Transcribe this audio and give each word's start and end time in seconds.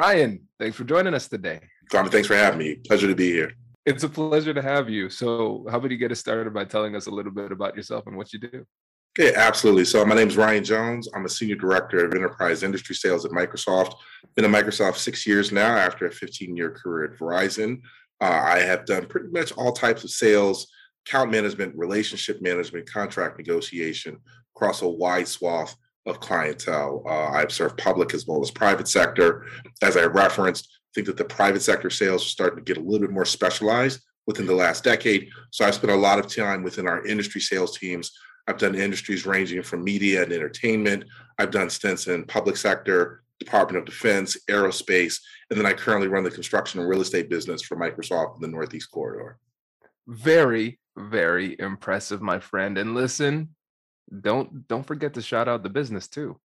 Ryan, 0.00 0.48
thanks 0.58 0.78
for 0.78 0.84
joining 0.84 1.12
us 1.12 1.28
today. 1.28 1.60
Kwame, 1.92 2.10
thanks 2.10 2.26
for 2.26 2.34
having 2.34 2.58
me. 2.58 2.76
Pleasure 2.86 3.06
to 3.06 3.14
be 3.14 3.30
here. 3.32 3.52
It's 3.84 4.02
a 4.02 4.08
pleasure 4.08 4.54
to 4.54 4.62
have 4.62 4.88
you. 4.88 5.10
So, 5.10 5.66
how 5.68 5.76
about 5.76 5.90
you 5.90 5.98
get 5.98 6.10
us 6.10 6.18
started 6.18 6.54
by 6.54 6.64
telling 6.64 6.96
us 6.96 7.04
a 7.04 7.10
little 7.10 7.30
bit 7.30 7.52
about 7.52 7.76
yourself 7.76 8.06
and 8.06 8.16
what 8.16 8.32
you 8.32 8.38
do? 8.38 8.64
Okay, 9.18 9.34
absolutely. 9.34 9.84
So, 9.84 10.02
my 10.06 10.14
name 10.14 10.28
is 10.28 10.38
Ryan 10.38 10.64
Jones. 10.64 11.06
I'm 11.14 11.26
a 11.26 11.28
senior 11.28 11.56
director 11.56 12.02
of 12.02 12.14
enterprise 12.14 12.62
industry 12.62 12.94
sales 12.94 13.26
at 13.26 13.32
Microsoft. 13.32 13.92
Been 14.36 14.46
at 14.46 14.64
Microsoft 14.64 14.96
six 14.96 15.26
years 15.26 15.52
now 15.52 15.76
after 15.76 16.06
a 16.06 16.10
15 16.10 16.56
year 16.56 16.70
career 16.70 17.12
at 17.12 17.18
Verizon. 17.18 17.82
Uh, 18.22 18.40
I 18.42 18.60
have 18.60 18.86
done 18.86 19.04
pretty 19.04 19.28
much 19.28 19.52
all 19.52 19.72
types 19.72 20.02
of 20.02 20.08
sales, 20.08 20.66
account 21.06 21.30
management, 21.30 21.76
relationship 21.76 22.40
management, 22.40 22.90
contract 22.90 23.36
negotiation 23.36 24.16
across 24.56 24.80
a 24.80 24.88
wide 24.88 25.28
swath 25.28 25.76
of 26.06 26.20
clientele. 26.20 27.02
Uh, 27.06 27.28
I've 27.28 27.52
served 27.52 27.78
public 27.78 28.14
as 28.14 28.26
well 28.26 28.40
as 28.40 28.50
private 28.50 28.88
sector. 28.88 29.46
As 29.82 29.96
I 29.96 30.04
referenced, 30.04 30.68
I 30.72 30.90
think 30.94 31.06
that 31.06 31.16
the 31.16 31.24
private 31.24 31.62
sector 31.62 31.90
sales 31.90 32.24
are 32.24 32.28
starting 32.28 32.58
to 32.58 32.64
get 32.64 32.78
a 32.78 32.84
little 32.84 33.06
bit 33.06 33.14
more 33.14 33.24
specialized 33.24 34.00
within 34.26 34.46
the 34.46 34.54
last 34.54 34.84
decade. 34.84 35.28
So 35.50 35.64
I've 35.64 35.74
spent 35.74 35.92
a 35.92 35.96
lot 35.96 36.18
of 36.18 36.34
time 36.34 36.62
within 36.62 36.86
our 36.86 37.06
industry 37.06 37.40
sales 37.40 37.76
teams. 37.78 38.12
I've 38.46 38.58
done 38.58 38.74
industries 38.74 39.26
ranging 39.26 39.62
from 39.62 39.84
media 39.84 40.22
and 40.22 40.32
entertainment. 40.32 41.04
I've 41.38 41.50
done 41.50 41.70
stints 41.70 42.06
in 42.06 42.24
public 42.24 42.56
sector, 42.56 43.22
Department 43.38 43.78
of 43.78 43.84
Defense, 43.86 44.36
aerospace, 44.48 45.20
and 45.50 45.58
then 45.58 45.66
I 45.66 45.72
currently 45.72 46.08
run 46.08 46.24
the 46.24 46.30
construction 46.30 46.80
and 46.80 46.88
real 46.88 47.00
estate 47.00 47.30
business 47.30 47.62
for 47.62 47.76
Microsoft 47.76 48.36
in 48.36 48.42
the 48.42 48.48
Northeast 48.48 48.90
Corridor. 48.90 49.38
Very, 50.06 50.78
very 50.96 51.56
impressive, 51.58 52.20
my 52.20 52.40
friend. 52.40 52.78
And 52.78 52.94
listen, 52.94 53.54
don't 54.20 54.66
don't 54.68 54.86
forget 54.86 55.14
to 55.14 55.22
shout 55.22 55.48
out 55.48 55.62
the 55.62 55.68
business 55.68 56.08
too. 56.08 56.38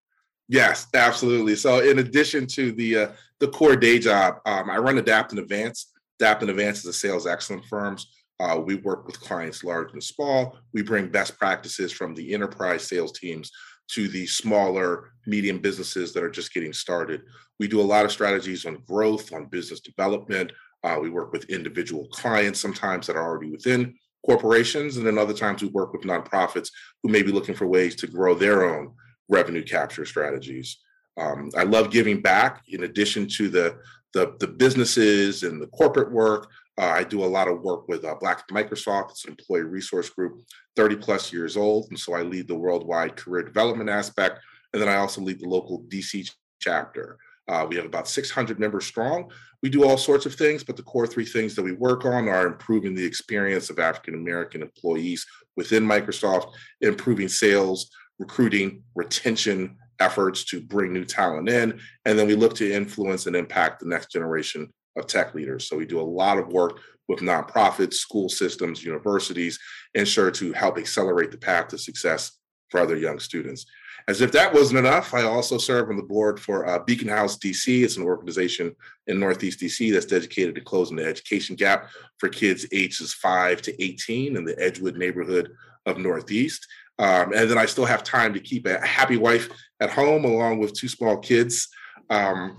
Yes, 0.48 0.86
absolutely. 0.94 1.56
So, 1.56 1.80
in 1.80 1.98
addition 1.98 2.46
to 2.48 2.72
the 2.72 2.96
uh, 2.96 3.08
the 3.40 3.48
core 3.48 3.76
day 3.76 3.98
job, 3.98 4.36
um, 4.46 4.70
I 4.70 4.78
run 4.78 4.98
Adapt 4.98 5.32
and 5.32 5.40
Advance. 5.40 5.92
Adapt 6.20 6.42
and 6.42 6.50
Advance 6.50 6.78
is 6.78 6.86
a 6.86 6.92
sales 6.92 7.26
excellence 7.26 7.66
firms. 7.66 8.06
Uh, 8.38 8.60
we 8.64 8.76
work 8.76 9.06
with 9.06 9.20
clients 9.20 9.64
large 9.64 9.92
and 9.92 10.02
small. 10.02 10.58
We 10.72 10.82
bring 10.82 11.08
best 11.08 11.38
practices 11.38 11.92
from 11.92 12.14
the 12.14 12.34
enterprise 12.34 12.86
sales 12.86 13.12
teams 13.12 13.50
to 13.88 14.08
the 14.08 14.26
smaller, 14.26 15.12
medium 15.26 15.58
businesses 15.58 16.12
that 16.12 16.22
are 16.22 16.30
just 16.30 16.52
getting 16.52 16.72
started. 16.72 17.22
We 17.58 17.68
do 17.68 17.80
a 17.80 17.82
lot 17.82 18.04
of 18.04 18.12
strategies 18.12 18.66
on 18.66 18.82
growth, 18.86 19.32
on 19.32 19.46
business 19.46 19.80
development. 19.80 20.52
Uh, 20.84 20.98
we 21.00 21.08
work 21.08 21.32
with 21.32 21.50
individual 21.50 22.06
clients 22.08 22.60
sometimes 22.60 23.06
that 23.06 23.16
are 23.16 23.24
already 23.24 23.50
within 23.50 23.94
corporations, 24.26 24.96
and 24.96 25.06
then 25.06 25.16
other 25.16 25.32
times 25.32 25.62
we 25.62 25.68
work 25.68 25.92
with 25.92 26.02
nonprofits 26.02 26.68
who 27.02 27.08
may 27.10 27.22
be 27.22 27.32
looking 27.32 27.54
for 27.54 27.66
ways 27.66 27.94
to 27.96 28.06
grow 28.06 28.34
their 28.34 28.64
own 28.64 28.92
revenue 29.28 29.62
capture 29.62 30.04
strategies. 30.04 30.78
Um, 31.16 31.50
I 31.56 31.62
love 31.62 31.90
giving 31.90 32.20
back. 32.20 32.62
In 32.68 32.84
addition 32.84 33.26
to 33.28 33.48
the 33.48 33.78
the, 34.12 34.34
the 34.40 34.46
businesses 34.46 35.42
and 35.42 35.60
the 35.60 35.66
corporate 35.66 36.10
work, 36.10 36.48
uh, 36.78 36.86
I 36.86 37.04
do 37.04 37.22
a 37.22 37.26
lot 37.26 37.48
of 37.48 37.60
work 37.60 37.86
with 37.86 38.04
uh, 38.04 38.14
Black 38.18 38.48
Microsoft. 38.48 39.10
It's 39.10 39.24
an 39.24 39.32
employee 39.32 39.62
resource 39.62 40.08
group, 40.08 40.40
30 40.74 40.96
plus 40.96 41.32
years 41.32 41.56
old, 41.56 41.86
and 41.90 41.98
so 41.98 42.14
I 42.14 42.22
lead 42.22 42.48
the 42.48 42.54
worldwide 42.54 43.16
career 43.16 43.42
development 43.42 43.90
aspect, 43.90 44.40
and 44.72 44.80
then 44.80 44.88
I 44.88 44.96
also 44.96 45.20
lead 45.20 45.40
the 45.40 45.48
local 45.48 45.82
DC 45.88 46.30
chapter. 46.60 47.18
Uh, 47.48 47.66
we 47.68 47.76
have 47.76 47.84
about 47.84 48.08
600 48.08 48.58
members 48.58 48.86
strong. 48.86 49.30
We 49.62 49.70
do 49.70 49.84
all 49.84 49.96
sorts 49.96 50.26
of 50.26 50.34
things, 50.34 50.64
but 50.64 50.76
the 50.76 50.82
core 50.82 51.06
three 51.06 51.24
things 51.24 51.54
that 51.54 51.62
we 51.62 51.72
work 51.72 52.04
on 52.04 52.28
are 52.28 52.46
improving 52.46 52.94
the 52.94 53.04
experience 53.04 53.70
of 53.70 53.78
African 53.78 54.14
American 54.14 54.62
employees 54.62 55.26
within 55.56 55.84
Microsoft, 55.84 56.52
improving 56.80 57.28
sales, 57.28 57.90
recruiting, 58.18 58.82
retention 58.94 59.76
efforts 60.00 60.44
to 60.44 60.60
bring 60.60 60.92
new 60.92 61.04
talent 61.04 61.48
in. 61.48 61.80
And 62.04 62.18
then 62.18 62.26
we 62.26 62.34
look 62.34 62.54
to 62.56 62.72
influence 62.72 63.26
and 63.26 63.36
impact 63.36 63.80
the 63.80 63.88
next 63.88 64.10
generation 64.10 64.72
of 64.96 65.06
tech 65.06 65.34
leaders. 65.34 65.68
So 65.68 65.76
we 65.76 65.86
do 65.86 66.00
a 66.00 66.02
lot 66.02 66.38
of 66.38 66.48
work 66.48 66.80
with 67.08 67.20
nonprofits, 67.20 67.94
school 67.94 68.28
systems, 68.28 68.84
universities, 68.84 69.58
ensure 69.94 70.30
to 70.32 70.52
help 70.52 70.76
accelerate 70.76 71.30
the 71.30 71.38
path 71.38 71.68
to 71.68 71.78
success 71.78 72.32
for 72.70 72.80
other 72.80 72.96
young 72.96 73.18
students. 73.18 73.66
As 74.08 74.20
if 74.20 74.30
that 74.32 74.54
wasn't 74.54 74.78
enough, 74.78 75.14
I 75.14 75.22
also 75.22 75.58
serve 75.58 75.90
on 75.90 75.96
the 75.96 76.02
board 76.02 76.38
for 76.38 76.66
uh, 76.68 76.78
Beacon 76.80 77.08
House 77.08 77.36
DC. 77.38 77.82
It's 77.82 77.96
an 77.96 78.04
organization 78.04 78.74
in 79.08 79.18
Northeast 79.18 79.60
DC 79.60 79.92
that's 79.92 80.06
dedicated 80.06 80.54
to 80.54 80.60
closing 80.60 80.96
the 80.96 81.04
education 81.04 81.56
gap 81.56 81.88
for 82.18 82.28
kids 82.28 82.66
ages 82.72 83.14
5 83.14 83.62
to 83.62 83.82
18 83.82 84.36
in 84.36 84.44
the 84.44 84.56
Edgewood 84.62 84.96
neighborhood 84.96 85.50
of 85.86 85.98
Northeast. 85.98 86.66
Um, 86.98 87.32
and 87.34 87.50
then 87.50 87.58
I 87.58 87.66
still 87.66 87.84
have 87.84 88.04
time 88.04 88.32
to 88.34 88.40
keep 88.40 88.66
a 88.66 88.84
happy 88.86 89.16
wife 89.16 89.48
at 89.80 89.90
home 89.90 90.24
along 90.24 90.58
with 90.58 90.72
two 90.72 90.88
small 90.88 91.18
kids 91.18 91.68
um, 92.08 92.56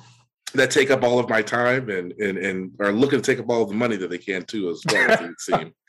that 0.53 0.69
take 0.69 0.91
up 0.91 1.03
all 1.03 1.17
of 1.17 1.29
my 1.29 1.41
time 1.41 1.89
and, 1.89 2.11
and, 2.13 2.37
and 2.37 2.71
are 2.79 2.91
looking 2.91 3.21
to 3.21 3.25
take 3.25 3.41
up 3.41 3.49
all 3.49 3.63
of 3.63 3.69
the 3.69 3.75
money 3.75 3.95
that 3.95 4.09
they 4.09 4.17
can 4.17 4.43
too, 4.43 4.69
as 4.69 4.83
well, 4.91 5.11
as 5.11 5.21
it 5.21 5.39
seems 5.39 5.71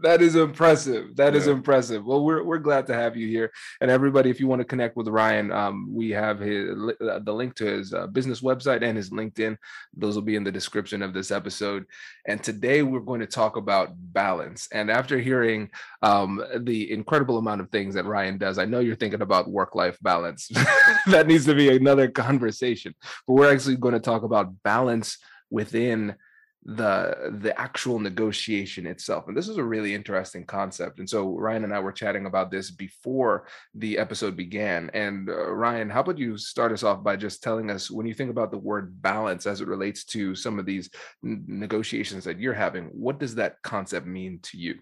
that 0.00 0.20
is 0.20 0.34
impressive. 0.34 1.16
That 1.16 1.32
yeah. 1.32 1.38
is 1.38 1.46
impressive. 1.46 2.04
Well, 2.04 2.24
we're 2.24 2.42
we're 2.42 2.58
glad 2.58 2.86
to 2.88 2.94
have 2.94 3.16
you 3.16 3.28
here, 3.28 3.52
and 3.80 3.90
everybody. 3.90 4.30
If 4.30 4.40
you 4.40 4.46
want 4.46 4.60
to 4.60 4.64
connect 4.64 4.96
with 4.96 5.08
Ryan, 5.08 5.52
um, 5.52 5.94
we 5.94 6.10
have 6.10 6.38
his 6.40 6.70
uh, 7.00 7.20
the 7.20 7.32
link 7.32 7.54
to 7.56 7.66
his 7.66 7.94
uh, 7.94 8.06
business 8.08 8.40
website 8.40 8.82
and 8.82 8.96
his 8.96 9.10
LinkedIn. 9.10 9.56
Those 9.96 10.14
will 10.14 10.22
be 10.22 10.36
in 10.36 10.44
the 10.44 10.52
description 10.52 11.02
of 11.02 11.14
this 11.14 11.30
episode. 11.30 11.86
And 12.26 12.42
today 12.42 12.82
we're 12.82 13.00
going 13.00 13.20
to 13.20 13.26
talk 13.26 13.56
about 13.56 13.90
balance. 13.94 14.68
And 14.72 14.90
after 14.90 15.18
hearing 15.18 15.70
um, 16.02 16.42
the 16.60 16.92
incredible 16.92 17.38
amount 17.38 17.60
of 17.60 17.70
things 17.70 17.94
that 17.94 18.04
Ryan 18.04 18.38
does, 18.38 18.58
I 18.58 18.64
know 18.64 18.80
you're 18.80 18.96
thinking 18.96 19.22
about 19.22 19.50
work 19.50 19.74
life 19.74 19.98
balance. 20.02 20.48
that 21.06 21.26
needs 21.26 21.46
to 21.46 21.54
be 21.54 21.74
another 21.74 22.08
conversation. 22.08 22.94
But 23.26 23.34
we're 23.34 23.52
actually 23.52 23.76
going 23.76 23.94
to 23.94 24.00
talk 24.00 24.22
about 24.22 24.62
balance 24.62 25.18
within 25.50 26.16
the 26.64 27.36
the 27.40 27.58
actual 27.60 27.98
negotiation 27.98 28.86
itself 28.86 29.26
and 29.26 29.36
this 29.36 29.48
is 29.48 29.56
a 29.56 29.64
really 29.64 29.94
interesting 29.94 30.44
concept 30.44 31.00
and 31.00 31.10
so 31.10 31.36
ryan 31.36 31.64
and 31.64 31.74
i 31.74 31.80
were 31.80 31.90
chatting 31.90 32.26
about 32.26 32.52
this 32.52 32.70
before 32.70 33.46
the 33.74 33.98
episode 33.98 34.36
began 34.36 34.88
and 34.94 35.28
uh, 35.28 35.50
ryan 35.52 35.90
how 35.90 36.00
about 36.00 36.18
you 36.18 36.38
start 36.38 36.70
us 36.70 36.84
off 36.84 37.02
by 37.02 37.16
just 37.16 37.42
telling 37.42 37.68
us 37.68 37.90
when 37.90 38.06
you 38.06 38.14
think 38.14 38.30
about 38.30 38.52
the 38.52 38.58
word 38.58 39.02
balance 39.02 39.44
as 39.44 39.60
it 39.60 39.66
relates 39.66 40.04
to 40.04 40.36
some 40.36 40.58
of 40.60 40.64
these 40.64 40.88
n- 41.24 41.42
negotiations 41.48 42.22
that 42.22 42.38
you're 42.38 42.54
having 42.54 42.84
what 42.92 43.18
does 43.18 43.34
that 43.34 43.60
concept 43.62 44.06
mean 44.06 44.38
to 44.42 44.56
you 44.56 44.78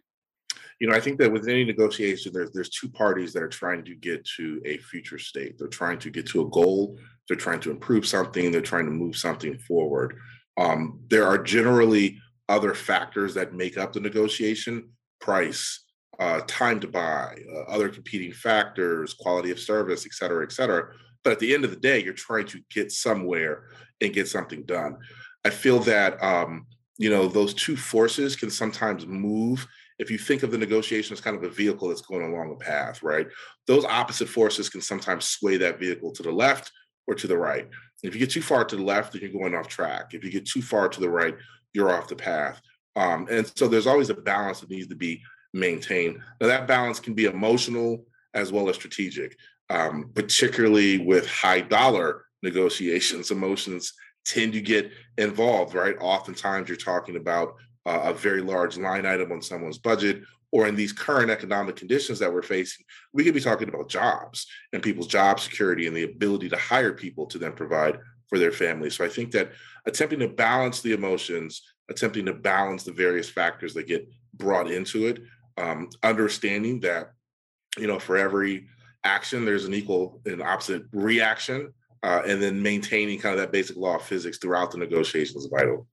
you 0.80 0.88
know, 0.88 0.96
I 0.96 1.00
think 1.00 1.18
that 1.18 1.30
with 1.30 1.46
any 1.46 1.62
negotiation, 1.62 2.32
there's 2.32 2.52
there's 2.52 2.70
two 2.70 2.88
parties 2.88 3.34
that 3.34 3.42
are 3.42 3.48
trying 3.48 3.84
to 3.84 3.94
get 3.94 4.24
to 4.36 4.62
a 4.64 4.78
future 4.78 5.18
state. 5.18 5.58
They're 5.58 5.68
trying 5.68 5.98
to 5.98 6.10
get 6.10 6.26
to 6.28 6.40
a 6.40 6.48
goal. 6.48 6.98
They're 7.28 7.36
trying 7.36 7.60
to 7.60 7.70
improve 7.70 8.06
something. 8.06 8.50
They're 8.50 8.62
trying 8.62 8.86
to 8.86 8.90
move 8.90 9.14
something 9.14 9.58
forward. 9.58 10.16
Um, 10.60 11.00
there 11.08 11.26
are 11.26 11.38
generally 11.38 12.18
other 12.48 12.74
factors 12.74 13.34
that 13.34 13.54
make 13.54 13.78
up 13.78 13.92
the 13.92 14.00
negotiation 14.00 14.90
price, 15.20 15.84
uh, 16.18 16.40
time 16.46 16.78
to 16.80 16.88
buy, 16.88 17.34
uh, 17.54 17.60
other 17.62 17.88
competing 17.88 18.32
factors, 18.32 19.14
quality 19.14 19.50
of 19.50 19.58
service, 19.58 20.04
et 20.04 20.12
cetera, 20.12 20.44
et 20.44 20.52
cetera. 20.52 20.92
But 21.24 21.32
at 21.32 21.38
the 21.38 21.54
end 21.54 21.64
of 21.64 21.70
the 21.70 21.76
day, 21.76 22.02
you're 22.02 22.12
trying 22.12 22.46
to 22.48 22.60
get 22.70 22.92
somewhere 22.92 23.64
and 24.00 24.12
get 24.12 24.28
something 24.28 24.64
done. 24.64 24.96
I 25.44 25.50
feel 25.50 25.78
that 25.80 26.22
um, 26.22 26.66
you 26.98 27.08
know 27.08 27.26
those 27.26 27.54
two 27.54 27.76
forces 27.76 28.36
can 28.36 28.50
sometimes 28.50 29.06
move. 29.06 29.66
If 29.98 30.10
you 30.10 30.18
think 30.18 30.42
of 30.42 30.50
the 30.50 30.58
negotiation 30.58 31.12
as 31.14 31.20
kind 31.20 31.36
of 31.36 31.44
a 31.44 31.50
vehicle 31.50 31.88
that's 31.88 32.00
going 32.02 32.26
along 32.30 32.52
a 32.52 32.64
path, 32.64 33.02
right? 33.02 33.26
Those 33.66 33.84
opposite 33.84 34.28
forces 34.28 34.68
can 34.68 34.80
sometimes 34.80 35.26
sway 35.26 35.56
that 35.58 35.78
vehicle 35.78 36.12
to 36.12 36.22
the 36.22 36.32
left 36.32 36.72
or 37.06 37.14
to 37.14 37.26
the 37.26 37.36
right. 37.36 37.68
If 38.02 38.14
you 38.14 38.20
get 38.20 38.30
too 38.30 38.42
far 38.42 38.64
to 38.64 38.76
the 38.76 38.82
left, 38.82 39.12
then 39.12 39.22
you're 39.22 39.30
going 39.30 39.54
off 39.54 39.68
track. 39.68 40.14
If 40.14 40.24
you 40.24 40.30
get 40.30 40.46
too 40.46 40.62
far 40.62 40.88
to 40.88 41.00
the 41.00 41.10
right, 41.10 41.36
you're 41.72 41.92
off 41.92 42.08
the 42.08 42.16
path. 42.16 42.60
Um, 42.96 43.26
and 43.30 43.50
so 43.56 43.68
there's 43.68 43.86
always 43.86 44.10
a 44.10 44.14
balance 44.14 44.60
that 44.60 44.70
needs 44.70 44.88
to 44.88 44.96
be 44.96 45.22
maintained. 45.52 46.18
Now 46.40 46.48
that 46.48 46.66
balance 46.66 47.00
can 47.00 47.14
be 47.14 47.24
emotional 47.26 48.04
as 48.34 48.52
well 48.52 48.68
as 48.68 48.76
strategic, 48.76 49.36
um, 49.68 50.10
particularly 50.14 50.98
with 50.98 51.28
high 51.28 51.60
dollar 51.60 52.24
negotiations. 52.42 53.30
Emotions 53.30 53.92
tend 54.24 54.52
to 54.52 54.60
get 54.60 54.90
involved, 55.18 55.74
right? 55.74 55.96
Oftentimes 56.00 56.68
you're 56.68 56.76
talking 56.76 57.16
about 57.16 57.54
uh, 57.86 58.00
a 58.04 58.14
very 58.14 58.42
large 58.42 58.76
line 58.76 59.06
item 59.06 59.32
on 59.32 59.42
someone's 59.42 59.78
budget 59.78 60.22
or 60.52 60.66
in 60.66 60.74
these 60.74 60.92
current 60.92 61.30
economic 61.30 61.76
conditions 61.76 62.18
that 62.18 62.32
we're 62.32 62.42
facing, 62.42 62.84
we 63.12 63.24
could 63.24 63.34
be 63.34 63.40
talking 63.40 63.68
about 63.68 63.88
jobs 63.88 64.46
and 64.72 64.82
people's 64.82 65.06
job 65.06 65.38
security 65.38 65.86
and 65.86 65.96
the 65.96 66.02
ability 66.04 66.48
to 66.48 66.56
hire 66.56 66.92
people 66.92 67.26
to 67.26 67.38
then 67.38 67.52
provide 67.52 67.98
for 68.28 68.38
their 68.38 68.52
families. 68.52 68.96
So 68.96 69.04
I 69.04 69.08
think 69.08 69.30
that 69.32 69.52
attempting 69.86 70.20
to 70.20 70.28
balance 70.28 70.80
the 70.80 70.92
emotions, 70.92 71.62
attempting 71.88 72.26
to 72.26 72.32
balance 72.32 72.84
the 72.84 72.92
various 72.92 73.28
factors 73.28 73.74
that 73.74 73.86
get 73.86 74.08
brought 74.34 74.70
into 74.70 75.06
it, 75.06 75.20
um, 75.58 75.88
understanding 76.02 76.80
that, 76.80 77.12
you 77.78 77.86
know, 77.86 77.98
for 77.98 78.16
every 78.16 78.66
action, 79.04 79.44
there's 79.44 79.64
an 79.64 79.74
equal 79.74 80.20
and 80.26 80.42
opposite 80.42 80.82
reaction, 80.92 81.72
uh, 82.02 82.22
and 82.26 82.40
then 82.40 82.62
maintaining 82.62 83.18
kind 83.18 83.34
of 83.34 83.40
that 83.40 83.52
basic 83.52 83.76
law 83.76 83.96
of 83.96 84.02
physics 84.02 84.38
throughout 84.38 84.70
the 84.70 84.78
negotiations 84.78 85.44
is 85.44 85.50
vital. 85.50 85.86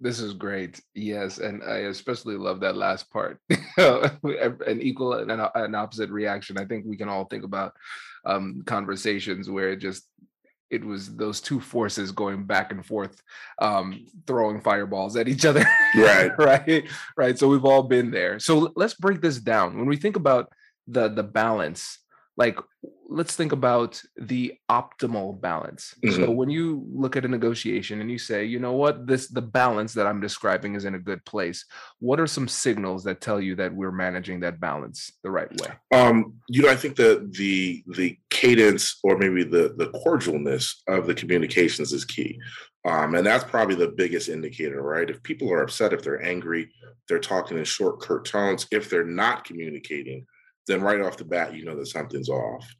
This 0.00 0.20
is 0.20 0.32
great. 0.32 0.80
Yes, 0.94 1.38
and 1.38 1.62
I 1.62 1.78
especially 1.78 2.36
love 2.36 2.60
that 2.60 2.76
last 2.76 3.10
part. 3.10 3.40
an 3.78 4.80
equal 4.80 5.14
and 5.14 5.30
an 5.30 5.74
opposite 5.74 6.10
reaction. 6.10 6.56
I 6.56 6.64
think 6.64 6.86
we 6.86 6.96
can 6.96 7.08
all 7.08 7.24
think 7.24 7.44
about 7.44 7.74
um, 8.24 8.62
conversations 8.64 9.50
where 9.50 9.70
it 9.70 9.78
just 9.78 10.04
it 10.70 10.84
was 10.84 11.16
those 11.16 11.40
two 11.40 11.60
forces 11.60 12.12
going 12.12 12.44
back 12.44 12.70
and 12.72 12.84
forth, 12.84 13.22
um, 13.60 14.06
throwing 14.26 14.60
fireballs 14.60 15.16
at 15.16 15.28
each 15.28 15.44
other. 15.44 15.64
Right. 15.96 16.30
right. 16.38 16.84
Right. 17.16 17.38
So 17.38 17.48
we've 17.48 17.64
all 17.64 17.82
been 17.82 18.10
there. 18.10 18.38
So 18.38 18.72
let's 18.76 18.94
break 18.94 19.20
this 19.20 19.38
down. 19.38 19.76
When 19.76 19.86
we 19.86 19.96
think 19.96 20.16
about 20.16 20.52
the 20.86 21.08
the 21.08 21.22
balance 21.22 21.98
like 22.38 22.58
let's 23.10 23.34
think 23.34 23.52
about 23.52 24.00
the 24.16 24.54
optimal 24.70 25.38
balance. 25.40 25.94
Mm-hmm. 26.04 26.24
so 26.24 26.30
when 26.30 26.48
you 26.48 26.86
look 26.90 27.16
at 27.16 27.24
a 27.24 27.28
negotiation 27.28 28.00
and 28.00 28.10
you 28.10 28.18
say 28.18 28.44
you 28.44 28.60
know 28.60 28.72
what? 28.72 29.06
This 29.06 29.28
the 29.28 29.42
balance 29.42 29.92
that 29.94 30.06
i'm 30.06 30.20
describing 30.20 30.74
is 30.74 30.84
in 30.86 30.94
a 30.94 30.98
good 30.98 31.22
place. 31.26 31.66
What 31.98 32.20
are 32.20 32.26
some 32.26 32.48
signals 32.48 33.04
that 33.04 33.20
tell 33.20 33.40
you 33.40 33.56
that 33.56 33.74
we're 33.74 33.92
managing 33.92 34.40
that 34.40 34.60
balance 34.60 35.12
the 35.22 35.30
right 35.30 35.50
way? 35.60 35.72
Um 35.92 36.34
you 36.48 36.62
know 36.62 36.70
i 36.70 36.76
think 36.76 36.96
the 36.96 37.28
the 37.36 37.82
the 37.88 38.16
cadence 38.30 38.98
or 39.02 39.18
maybe 39.18 39.42
the 39.42 39.74
the 39.76 39.90
cordialness 40.06 40.74
of 40.86 41.06
the 41.06 41.14
communications 41.14 41.92
is 41.92 42.04
key. 42.04 42.38
Um, 42.84 43.16
and 43.16 43.26
that's 43.26 43.44
probably 43.44 43.74
the 43.74 43.88
biggest 43.88 44.28
indicator 44.28 44.80
right? 44.80 45.10
If 45.10 45.22
people 45.22 45.52
are 45.52 45.62
upset 45.62 45.92
if 45.92 46.02
they're 46.02 46.24
angry 46.24 46.70
they're 47.08 47.18
talking 47.18 47.58
in 47.58 47.64
short 47.64 48.00
curt 48.00 48.26
tones. 48.26 48.66
If 48.70 48.88
they're 48.88 49.04
not 49.04 49.44
communicating 49.44 50.26
then 50.68 50.80
right 50.80 51.00
off 51.00 51.16
the 51.16 51.24
bat, 51.24 51.54
you 51.54 51.64
know 51.64 51.76
that 51.76 51.86
something's 51.86 52.28
off. 52.28 52.72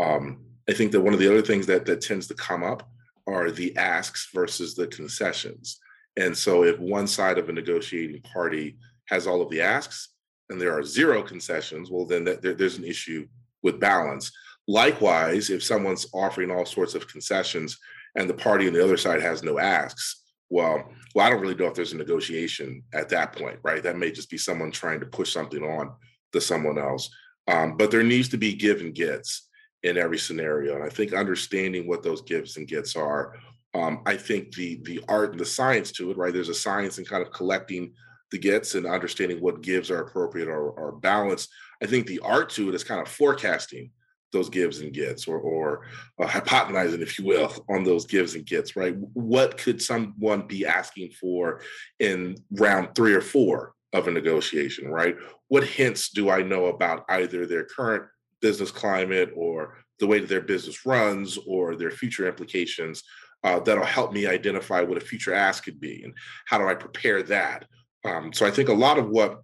Um, 0.00 0.44
I 0.68 0.72
think 0.72 0.90
that 0.92 1.00
one 1.00 1.14
of 1.14 1.20
the 1.20 1.30
other 1.30 1.42
things 1.42 1.66
that 1.66 1.86
that 1.86 2.00
tends 2.00 2.26
to 2.26 2.34
come 2.34 2.64
up 2.64 2.88
are 3.28 3.50
the 3.50 3.76
asks 3.76 4.30
versus 4.34 4.74
the 4.74 4.86
concessions. 4.88 5.78
And 6.16 6.36
so 6.36 6.64
if 6.64 6.78
one 6.78 7.06
side 7.06 7.38
of 7.38 7.48
a 7.48 7.52
negotiating 7.52 8.22
party 8.22 8.78
has 9.08 9.26
all 9.26 9.42
of 9.42 9.50
the 9.50 9.60
asks 9.60 10.08
and 10.48 10.60
there 10.60 10.76
are 10.76 10.82
zero 10.82 11.22
concessions, 11.22 11.90
well, 11.90 12.06
then 12.06 12.24
that, 12.24 12.42
there, 12.42 12.54
there's 12.54 12.78
an 12.78 12.84
issue 12.84 13.26
with 13.62 13.80
balance. 13.80 14.32
Likewise, 14.68 15.50
if 15.50 15.62
someone's 15.62 16.06
offering 16.12 16.50
all 16.50 16.64
sorts 16.64 16.94
of 16.94 17.08
concessions 17.08 17.78
and 18.16 18.28
the 18.28 18.34
party 18.34 18.66
on 18.66 18.72
the 18.72 18.82
other 18.82 18.96
side 18.96 19.20
has 19.20 19.42
no 19.42 19.58
asks, 19.58 20.22
well, 20.48 20.90
well, 21.14 21.26
I 21.26 21.30
don't 21.30 21.40
really 21.40 21.54
know 21.54 21.66
if 21.66 21.74
there's 21.74 21.92
a 21.92 21.96
negotiation 21.96 22.82
at 22.94 23.08
that 23.10 23.32
point, 23.32 23.58
right? 23.62 23.82
That 23.82 23.98
may 23.98 24.10
just 24.10 24.30
be 24.30 24.38
someone 24.38 24.70
trying 24.70 25.00
to 25.00 25.06
push 25.06 25.32
something 25.32 25.62
on 25.62 25.92
to 26.32 26.40
someone 26.40 26.78
else. 26.78 27.10
Um, 27.48 27.76
but 27.76 27.90
there 27.90 28.02
needs 28.02 28.28
to 28.30 28.36
be 28.36 28.54
give 28.54 28.80
and 28.80 28.94
gets 28.94 29.48
in 29.82 29.96
every 29.96 30.18
scenario. 30.18 30.74
And 30.74 30.84
I 30.84 30.88
think 30.88 31.12
understanding 31.12 31.86
what 31.86 32.02
those 32.02 32.22
gives 32.22 32.56
and 32.56 32.66
gets 32.66 32.96
are, 32.96 33.34
um, 33.74 34.02
I 34.06 34.16
think 34.16 34.54
the 34.54 34.80
the 34.84 35.00
art 35.08 35.32
and 35.32 35.40
the 35.40 35.44
science 35.44 35.92
to 35.92 36.10
it, 36.10 36.16
right? 36.16 36.32
There's 36.32 36.48
a 36.48 36.54
science 36.54 36.98
in 36.98 37.04
kind 37.04 37.22
of 37.22 37.32
collecting 37.32 37.92
the 38.32 38.38
gets 38.38 38.74
and 38.74 38.86
understanding 38.86 39.38
what 39.40 39.62
gives 39.62 39.90
are 39.90 40.02
appropriate 40.02 40.48
or, 40.48 40.70
or 40.70 40.92
balanced. 40.92 41.50
I 41.82 41.86
think 41.86 42.06
the 42.06 42.20
art 42.20 42.50
to 42.50 42.68
it 42.68 42.74
is 42.74 42.84
kind 42.84 43.00
of 43.00 43.08
forecasting 43.08 43.90
those 44.32 44.48
gives 44.48 44.80
and 44.80 44.92
gets 44.92 45.28
or, 45.28 45.38
or 45.38 45.86
uh, 46.20 46.26
hypotenizing, 46.26 47.00
if 47.00 47.18
you 47.18 47.24
will, 47.24 47.52
on 47.70 47.84
those 47.84 48.06
gives 48.06 48.34
and 48.34 48.44
gets, 48.44 48.76
right? 48.76 48.96
What 49.12 49.56
could 49.58 49.80
someone 49.80 50.46
be 50.46 50.66
asking 50.66 51.12
for 51.12 51.60
in 52.00 52.36
round 52.50 52.94
three 52.94 53.14
or 53.14 53.20
four 53.20 53.74
of 53.92 54.08
a 54.08 54.10
negotiation, 54.10 54.88
right? 54.88 55.16
What 55.48 55.64
hints 55.64 56.10
do 56.10 56.30
I 56.30 56.42
know 56.42 56.66
about 56.66 57.04
either 57.08 57.46
their 57.46 57.64
current 57.64 58.04
business 58.40 58.70
climate 58.70 59.32
or 59.34 59.78
the 59.98 60.06
way 60.06 60.18
that 60.18 60.28
their 60.28 60.42
business 60.42 60.84
runs 60.84 61.38
or 61.46 61.76
their 61.76 61.90
future 61.90 62.28
implications 62.28 63.02
uh, 63.44 63.60
that'll 63.60 63.84
help 63.84 64.12
me 64.12 64.26
identify 64.26 64.82
what 64.82 64.98
a 64.98 65.04
future 65.04 65.32
ask 65.32 65.64
could 65.64 65.80
be 65.80 66.02
and 66.02 66.12
how 66.46 66.58
do 66.58 66.66
I 66.66 66.74
prepare 66.74 67.22
that? 67.24 67.66
Um, 68.04 68.32
so 68.32 68.46
I 68.46 68.50
think 68.50 68.68
a 68.68 68.74
lot 68.74 68.98
of 68.98 69.08
what 69.08 69.42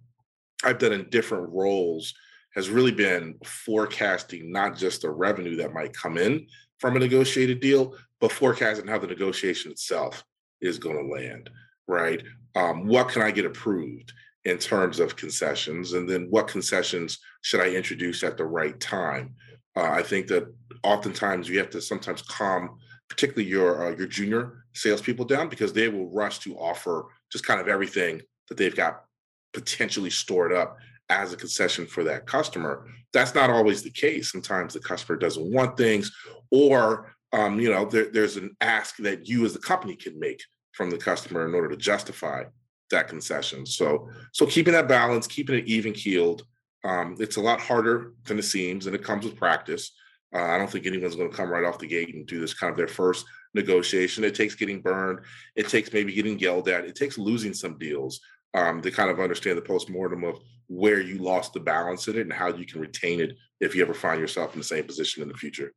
I've 0.63 0.79
done 0.79 0.93
in 0.93 1.09
different 1.09 1.49
roles 1.49 2.13
has 2.55 2.69
really 2.69 2.91
been 2.91 3.35
forecasting 3.43 4.51
not 4.51 4.77
just 4.77 5.01
the 5.01 5.09
revenue 5.09 5.55
that 5.57 5.73
might 5.73 5.93
come 5.93 6.17
in 6.17 6.47
from 6.79 6.95
a 6.95 6.99
negotiated 6.99 7.59
deal, 7.59 7.95
but 8.19 8.31
forecasting 8.31 8.87
how 8.87 8.99
the 8.99 9.07
negotiation 9.07 9.71
itself 9.71 10.23
is 10.61 10.77
going 10.77 10.97
to 10.97 11.13
land, 11.13 11.49
right? 11.87 12.23
Um, 12.55 12.85
what 12.87 13.09
can 13.09 13.21
I 13.21 13.31
get 13.31 13.45
approved? 13.45 14.13
In 14.45 14.57
terms 14.57 14.99
of 14.99 15.15
concessions, 15.15 15.93
and 15.93 16.09
then 16.09 16.27
what 16.29 16.47
concessions 16.47 17.19
should 17.41 17.61
I 17.61 17.69
introduce 17.69 18.23
at 18.23 18.37
the 18.37 18.45
right 18.45 18.77
time? 18.79 19.35
Uh, 19.75 19.89
I 19.91 20.03
think 20.03 20.27
that 20.27 20.53
oftentimes 20.83 21.49
you 21.49 21.57
have 21.59 21.69
to 21.71 21.81
sometimes 21.81 22.21
calm, 22.23 22.77
particularly 23.09 23.49
your 23.49 23.87
uh, 23.87 23.95
your 23.95 24.07
junior 24.07 24.65
salespeople 24.73 25.25
down 25.25 25.49
because 25.49 25.71
they 25.71 25.87
will 25.87 26.11
rush 26.11 26.39
to 26.39 26.55
offer 26.57 27.07
just 27.31 27.45
kind 27.45 27.61
of 27.61 27.67
everything 27.67 28.21
that 28.49 28.57
they've 28.57 28.75
got 28.75 29.05
potentially 29.53 30.09
stored 30.09 30.51
up 30.51 30.77
as 31.09 31.31
a 31.31 31.37
concession 31.37 31.85
for 31.85 32.03
that 32.03 32.25
customer. 32.25 32.87
That's 33.13 33.35
not 33.35 33.49
always 33.49 33.83
the 33.83 33.91
case. 33.91 34.31
Sometimes 34.31 34.73
the 34.73 34.79
customer 34.79 35.17
doesn't 35.17 35.53
want 35.53 35.77
things, 35.77 36.11
or 36.51 37.15
um, 37.31 37.59
you 37.59 37.71
know, 37.71 37.85
there, 37.85 38.09
there's 38.11 38.37
an 38.37 38.55
ask 38.61 38.97
that 38.97 39.27
you 39.27 39.45
as 39.45 39.53
the 39.53 39.59
company 39.59 39.95
can 39.95 40.19
make 40.19 40.41
from 40.73 40.89
the 40.89 40.97
customer 40.97 41.47
in 41.47 41.55
order 41.55 41.69
to 41.69 41.77
justify 41.77 42.43
that 42.91 43.07
concession. 43.07 43.65
So 43.65 44.09
so 44.31 44.45
keeping 44.45 44.73
that 44.73 44.87
balance, 44.87 45.27
keeping 45.27 45.57
it 45.57 45.65
even 45.65 45.93
keeled. 45.93 46.45
Um, 46.85 47.15
it's 47.19 47.37
a 47.37 47.41
lot 47.41 47.61
harder 47.61 48.13
than 48.25 48.37
it 48.37 48.43
seems, 48.43 48.87
and 48.87 48.95
it 48.95 49.03
comes 49.03 49.23
with 49.23 49.37
practice. 49.37 49.91
Uh, 50.35 50.41
I 50.41 50.57
don't 50.57 50.69
think 50.69 50.85
anyone's 50.85 51.15
going 51.15 51.29
to 51.29 51.35
come 51.35 51.49
right 51.49 51.63
off 51.63 51.79
the 51.79 51.87
gate 51.87 52.13
and 52.13 52.25
do 52.25 52.39
this 52.39 52.53
kind 52.53 52.71
of 52.71 52.77
their 52.77 52.87
first 52.87 53.25
negotiation. 53.53 54.23
It 54.23 54.35
takes 54.35 54.55
getting 54.55 54.81
burned. 54.81 55.19
It 55.55 55.69
takes 55.69 55.93
maybe 55.93 56.13
getting 56.13 56.39
yelled 56.39 56.67
at. 56.67 56.85
It 56.85 56.95
takes 56.95 57.17
losing 57.17 57.53
some 57.53 57.77
deals 57.77 58.19
um, 58.53 58.81
to 58.81 58.91
kind 58.91 59.09
of 59.09 59.19
understand 59.19 59.57
the 59.57 59.61
postmortem 59.61 60.23
of 60.23 60.39
where 60.67 60.99
you 61.01 61.19
lost 61.19 61.53
the 61.53 61.59
balance 61.59 62.07
in 62.07 62.17
it 62.17 62.21
and 62.21 62.33
how 62.33 62.47
you 62.47 62.65
can 62.65 62.81
retain 62.81 63.19
it 63.19 63.37
if 63.59 63.75
you 63.75 63.81
ever 63.81 63.93
find 63.93 64.19
yourself 64.19 64.53
in 64.53 64.59
the 64.59 64.65
same 64.65 64.83
position 64.83 65.21
in 65.21 65.29
the 65.29 65.35
future. 65.35 65.73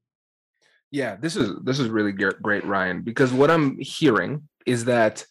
Yeah, 0.91 1.17
this 1.17 1.37
is 1.37 1.51
this 1.65 1.79
is 1.79 1.89
really 1.89 2.13
great, 2.13 2.65
Ryan, 2.65 3.03
because 3.03 3.33
what 3.33 3.51
I'm 3.51 3.77
hearing 3.81 4.49
is 4.67 4.85
that 4.85 5.25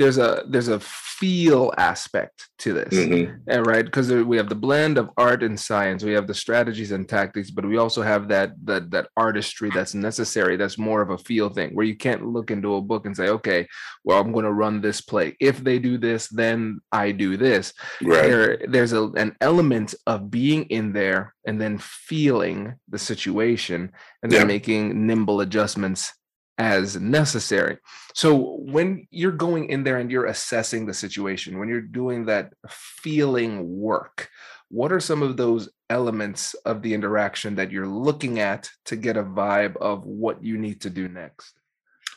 there's 0.00 0.16
a 0.16 0.44
there's 0.48 0.68
a 0.68 0.80
feel 0.80 1.70
aspect 1.76 2.48
to 2.58 2.72
this 2.72 2.94
mm-hmm. 2.94 3.60
right 3.64 3.84
because 3.84 4.10
we 4.10 4.38
have 4.38 4.48
the 4.48 4.54
blend 4.54 4.96
of 4.96 5.10
art 5.18 5.42
and 5.42 5.60
science 5.60 6.02
we 6.02 6.12
have 6.12 6.26
the 6.26 6.32
strategies 6.32 6.92
and 6.92 7.06
tactics 7.06 7.50
but 7.50 7.66
we 7.66 7.76
also 7.76 8.00
have 8.00 8.26
that 8.26 8.52
that 8.64 8.90
that 8.90 9.08
artistry 9.18 9.70
that's 9.74 9.94
necessary 9.94 10.56
that's 10.56 10.78
more 10.78 11.02
of 11.02 11.10
a 11.10 11.18
feel 11.18 11.50
thing 11.50 11.74
where 11.74 11.84
you 11.84 11.94
can't 11.94 12.24
look 12.24 12.50
into 12.50 12.76
a 12.76 12.80
book 12.80 13.04
and 13.04 13.14
say 13.14 13.28
okay 13.28 13.66
well 14.02 14.18
i'm 14.18 14.32
going 14.32 14.46
to 14.46 14.52
run 14.52 14.80
this 14.80 15.02
play 15.02 15.36
if 15.38 15.62
they 15.62 15.78
do 15.78 15.98
this 15.98 16.28
then 16.28 16.80
i 16.92 17.12
do 17.12 17.36
this 17.36 17.74
right. 18.00 18.22
there 18.22 18.58
there's 18.68 18.94
a, 18.94 19.04
an 19.16 19.36
element 19.42 19.94
of 20.06 20.30
being 20.30 20.64
in 20.64 20.94
there 20.94 21.34
and 21.44 21.60
then 21.60 21.76
feeling 21.76 22.74
the 22.88 22.98
situation 22.98 23.92
and 24.22 24.32
then 24.32 24.40
yeah. 24.40 24.46
making 24.46 25.06
nimble 25.06 25.42
adjustments 25.42 26.14
as 26.60 27.00
necessary. 27.00 27.78
So 28.12 28.58
when 28.58 29.08
you're 29.10 29.32
going 29.32 29.70
in 29.70 29.82
there 29.82 29.96
and 29.96 30.10
you're 30.10 30.26
assessing 30.26 30.84
the 30.84 30.92
situation, 30.92 31.58
when 31.58 31.70
you're 31.70 31.80
doing 31.80 32.26
that 32.26 32.52
feeling 32.68 33.80
work, 33.80 34.28
what 34.68 34.92
are 34.92 35.00
some 35.00 35.22
of 35.22 35.38
those 35.38 35.70
elements 35.88 36.52
of 36.66 36.82
the 36.82 36.92
interaction 36.92 37.54
that 37.54 37.72
you're 37.72 37.88
looking 37.88 38.40
at 38.40 38.70
to 38.84 38.94
get 38.94 39.16
a 39.16 39.24
vibe 39.24 39.74
of 39.78 40.04
what 40.04 40.44
you 40.44 40.58
need 40.58 40.82
to 40.82 40.90
do 40.90 41.08
next? 41.08 41.54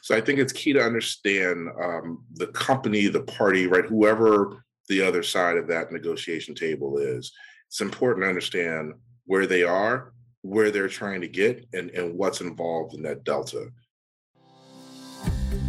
So 0.01 0.13
I 0.13 0.19
think 0.19 0.39
it's 0.39 0.51
key 0.51 0.73
to 0.73 0.83
understand 0.83 1.69
um, 1.81 2.25
the 2.33 2.47
company, 2.47 3.07
the 3.07 3.23
party, 3.23 3.67
right? 3.67 3.85
Whoever 3.85 4.65
the 4.89 5.01
other 5.01 5.23
side 5.23 5.55
of 5.55 5.67
that 5.69 5.93
negotiation 5.93 6.53
table 6.53 6.97
is. 6.97 7.31
It's 7.69 7.79
important 7.79 8.25
to 8.25 8.29
understand 8.29 8.93
where 9.25 9.47
they 9.47 9.63
are, 9.63 10.11
where 10.41 10.69
they're 10.69 10.89
trying 10.89 11.21
to 11.21 11.29
get, 11.29 11.65
and, 11.71 11.89
and 11.91 12.17
what's 12.17 12.41
involved 12.41 12.93
in 12.93 13.03
that 13.03 13.23
delta. 13.23 13.69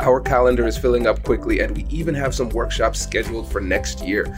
Our 0.00 0.20
calendar 0.20 0.66
is 0.66 0.76
filling 0.76 1.06
up 1.06 1.22
quickly, 1.22 1.60
and 1.60 1.76
we 1.76 1.86
even 1.90 2.14
have 2.14 2.34
some 2.34 2.48
workshops 2.48 3.00
scheduled 3.00 3.50
for 3.50 3.60
next 3.60 4.00
year. 4.04 4.36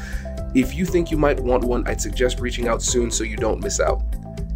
If 0.55 0.75
you 0.75 0.85
think 0.85 1.11
you 1.11 1.17
might 1.17 1.41
want 1.41 1.65
one, 1.65 1.87
I'd 1.87 2.01
suggest 2.01 2.41
reaching 2.41 2.69
out 2.69 2.83
soon 2.83 3.11
so 3.11 3.25
you 3.25 3.37
don't 3.37 3.63
miss 3.63 3.81
out. 3.81 4.03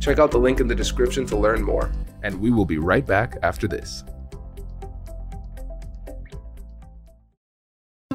Check 0.00 0.18
out 0.18 0.30
the 0.30 0.38
link 0.38 0.60
in 0.60 0.68
the 0.68 0.74
description 0.74 1.26
to 1.26 1.36
learn 1.36 1.62
more, 1.62 1.90
and 2.22 2.40
we 2.40 2.50
will 2.50 2.66
be 2.66 2.78
right 2.78 3.06
back 3.06 3.36
after 3.42 3.66
this. 3.66 4.04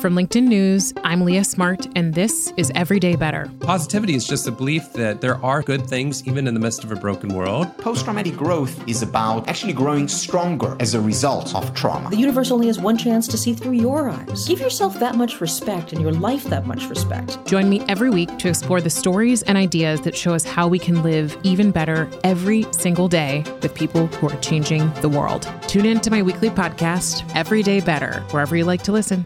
From 0.04 0.16
LinkedIn 0.16 0.48
News, 0.48 0.94
I'm 1.06 1.22
Leah 1.22 1.46
Smart, 1.46 1.88
and 1.96 2.14
this 2.14 2.52
is 2.58 2.74
Everyday 2.76 3.16
Better. 3.16 3.50
Positivity 3.62 4.16
is 4.16 4.28
just 4.28 4.46
a 4.46 4.52
belief 4.52 4.92
that 4.92 5.22
there 5.22 5.38
are 5.38 5.62
good 5.62 5.88
things 5.88 6.28
even 6.28 6.46
in 6.46 6.54
the 6.54 6.60
midst 6.60 6.84
of 6.84 6.92
a 6.92 6.96
broken 6.98 7.34
world. 7.34 7.78
Post 7.78 8.04
traumatic 8.04 8.36
growth 8.36 8.86
is 8.86 9.02
about 9.02 9.48
actually 9.48 9.72
growing 9.72 10.10
stronger 10.10 10.76
as 10.82 10.94
a 10.94 11.00
result 11.00 11.56
of 11.56 11.74
trauma. 11.74 12.10
The 12.10 12.18
universe 12.18 12.52
only 12.52 12.68
has 12.68 12.82
one 12.82 12.98
chance 12.98 13.30
to 13.30 13.38
see 13.38 13.54
through 13.54 13.78
your 13.78 14.10
eyes. 14.10 14.46
Give 14.46 14.60
yourself 14.60 15.00
that 15.00 15.16
much 15.16 15.40
respect 15.40 15.94
and 15.94 16.02
your 16.02 16.12
life 16.12 16.44
that 16.50 16.68
much 16.68 16.90
respect. 16.90 17.38
Join 17.46 17.70
me 17.70 17.80
every 17.88 18.10
week 18.10 18.38
to 18.40 18.50
explore 18.50 18.82
the 18.82 18.90
stories 18.90 19.42
and 19.44 19.58
ideas 19.58 20.02
that 20.02 20.18
show 20.18 20.34
us 20.34 20.44
how 20.44 20.68
we 20.68 20.80
can 20.80 21.02
live 21.02 21.38
even 21.44 21.72
better 21.72 22.10
every 22.26 22.66
single 22.72 23.08
day 23.08 23.46
with 23.62 23.74
people 23.74 24.08
who 24.08 24.28
are 24.28 24.40
changing 24.42 24.92
the 24.96 25.08
world. 25.08 25.50
Tune 25.70 25.86
in 25.86 26.02
to 26.02 26.12
my 26.12 26.22
weekly 26.22 26.50
podcast, 26.50 27.24
Everyday 27.38 27.80
Better, 27.80 28.20
wherever 28.32 28.58
you 28.58 28.66
like 28.66 28.84
to 28.84 28.92
listen. 28.92 29.26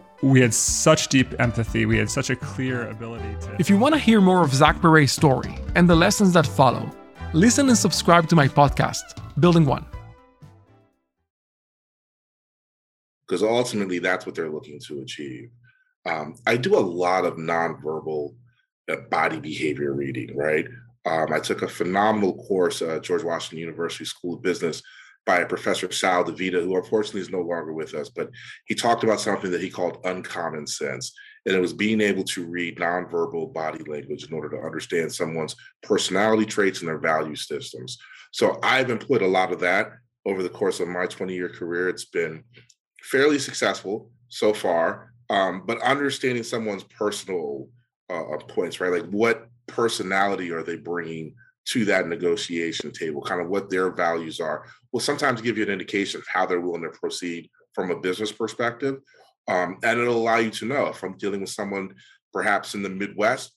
we 0.21 0.41
had 0.41 0.53
such 0.53 1.07
deep 1.07 1.27
empathy. 1.39 1.85
We 1.85 1.97
had 1.97 2.09
such 2.09 2.29
a 2.29 2.35
clear 2.35 2.89
ability 2.89 3.35
to. 3.41 3.55
If 3.59 3.69
you 3.69 3.77
want 3.77 3.95
to 3.95 3.99
hear 3.99 4.21
more 4.21 4.43
of 4.43 4.53
Zach 4.53 4.79
Perret's 4.81 5.11
story 5.11 5.55
and 5.75 5.89
the 5.89 5.95
lessons 5.95 6.33
that 6.33 6.45
follow, 6.45 6.89
listen 7.33 7.67
and 7.69 7.77
subscribe 7.77 8.27
to 8.29 8.35
my 8.35 8.47
podcast, 8.47 9.01
Building 9.39 9.65
One. 9.65 9.85
Because 13.27 13.43
ultimately, 13.43 13.99
that's 13.99 14.25
what 14.25 14.35
they're 14.35 14.49
looking 14.49 14.79
to 14.87 15.01
achieve. 15.01 15.49
Um, 16.05 16.35
I 16.45 16.57
do 16.57 16.77
a 16.77 16.79
lot 16.79 17.25
of 17.25 17.35
nonverbal 17.35 18.35
uh, 18.91 18.97
body 19.09 19.39
behavior 19.39 19.93
reading, 19.93 20.35
right? 20.35 20.67
Um, 21.05 21.31
I 21.31 21.39
took 21.39 21.61
a 21.61 21.67
phenomenal 21.67 22.45
course 22.45 22.81
at 22.81 23.03
George 23.03 23.23
Washington 23.23 23.59
University 23.59 24.05
School 24.05 24.35
of 24.35 24.41
Business 24.41 24.83
by 25.25 25.43
professor 25.43 25.91
Sal 25.91 26.23
DeVita, 26.23 26.63
who 26.63 26.75
unfortunately 26.75 27.21
is 27.21 27.29
no 27.29 27.41
longer 27.41 27.73
with 27.73 27.93
us, 27.93 28.09
but 28.09 28.29
he 28.65 28.75
talked 28.75 29.03
about 29.03 29.19
something 29.19 29.51
that 29.51 29.61
he 29.61 29.69
called 29.69 29.99
uncommon 30.03 30.65
sense. 30.65 31.13
And 31.45 31.55
it 31.55 31.59
was 31.59 31.73
being 31.73 32.01
able 32.01 32.23
to 32.25 32.45
read 32.45 32.77
nonverbal 32.77 33.53
body 33.53 33.83
language 33.85 34.25
in 34.25 34.33
order 34.33 34.49
to 34.49 34.65
understand 34.65 35.11
someone's 35.11 35.55
personality 35.83 36.45
traits 36.45 36.79
and 36.79 36.87
their 36.87 36.99
value 36.99 37.35
systems. 37.35 37.97
So 38.31 38.59
I've 38.63 38.89
employed 38.89 39.21
a 39.21 39.27
lot 39.27 39.51
of 39.51 39.59
that 39.61 39.91
over 40.25 40.43
the 40.43 40.49
course 40.49 40.79
of 40.79 40.87
my 40.87 41.05
20 41.05 41.33
year 41.33 41.49
career. 41.49 41.89
It's 41.89 42.05
been 42.05 42.43
fairly 43.01 43.39
successful 43.39 44.11
so 44.29 44.53
far, 44.53 45.13
um, 45.29 45.63
but 45.65 45.81
understanding 45.81 46.43
someone's 46.43 46.83
personal 46.83 47.69
uh, 48.09 48.37
points, 48.47 48.79
right? 48.79 48.91
Like 48.91 49.09
what 49.09 49.49
personality 49.67 50.51
are 50.51 50.63
they 50.63 50.77
bringing 50.77 51.35
to 51.71 51.85
that 51.85 52.07
negotiation 52.07 52.91
table, 52.91 53.21
kind 53.21 53.41
of 53.41 53.47
what 53.47 53.69
their 53.69 53.91
values 53.91 54.39
are, 54.39 54.65
will 54.91 54.99
sometimes 54.99 55.41
give 55.41 55.57
you 55.57 55.63
an 55.63 55.69
indication 55.69 56.19
of 56.19 56.27
how 56.27 56.45
they're 56.45 56.59
willing 56.59 56.81
to 56.81 56.89
proceed 56.89 57.49
from 57.73 57.91
a 57.91 57.99
business 57.99 58.31
perspective. 58.31 58.97
Um, 59.47 59.77
and 59.83 59.99
it'll 59.99 60.17
allow 60.17 60.37
you 60.37 60.51
to 60.51 60.65
know 60.65 60.87
if 60.87 61.01
I'm 61.01 61.17
dealing 61.17 61.41
with 61.41 61.49
someone 61.49 61.95
perhaps 62.33 62.75
in 62.75 62.83
the 62.83 62.89
Midwest, 62.89 63.53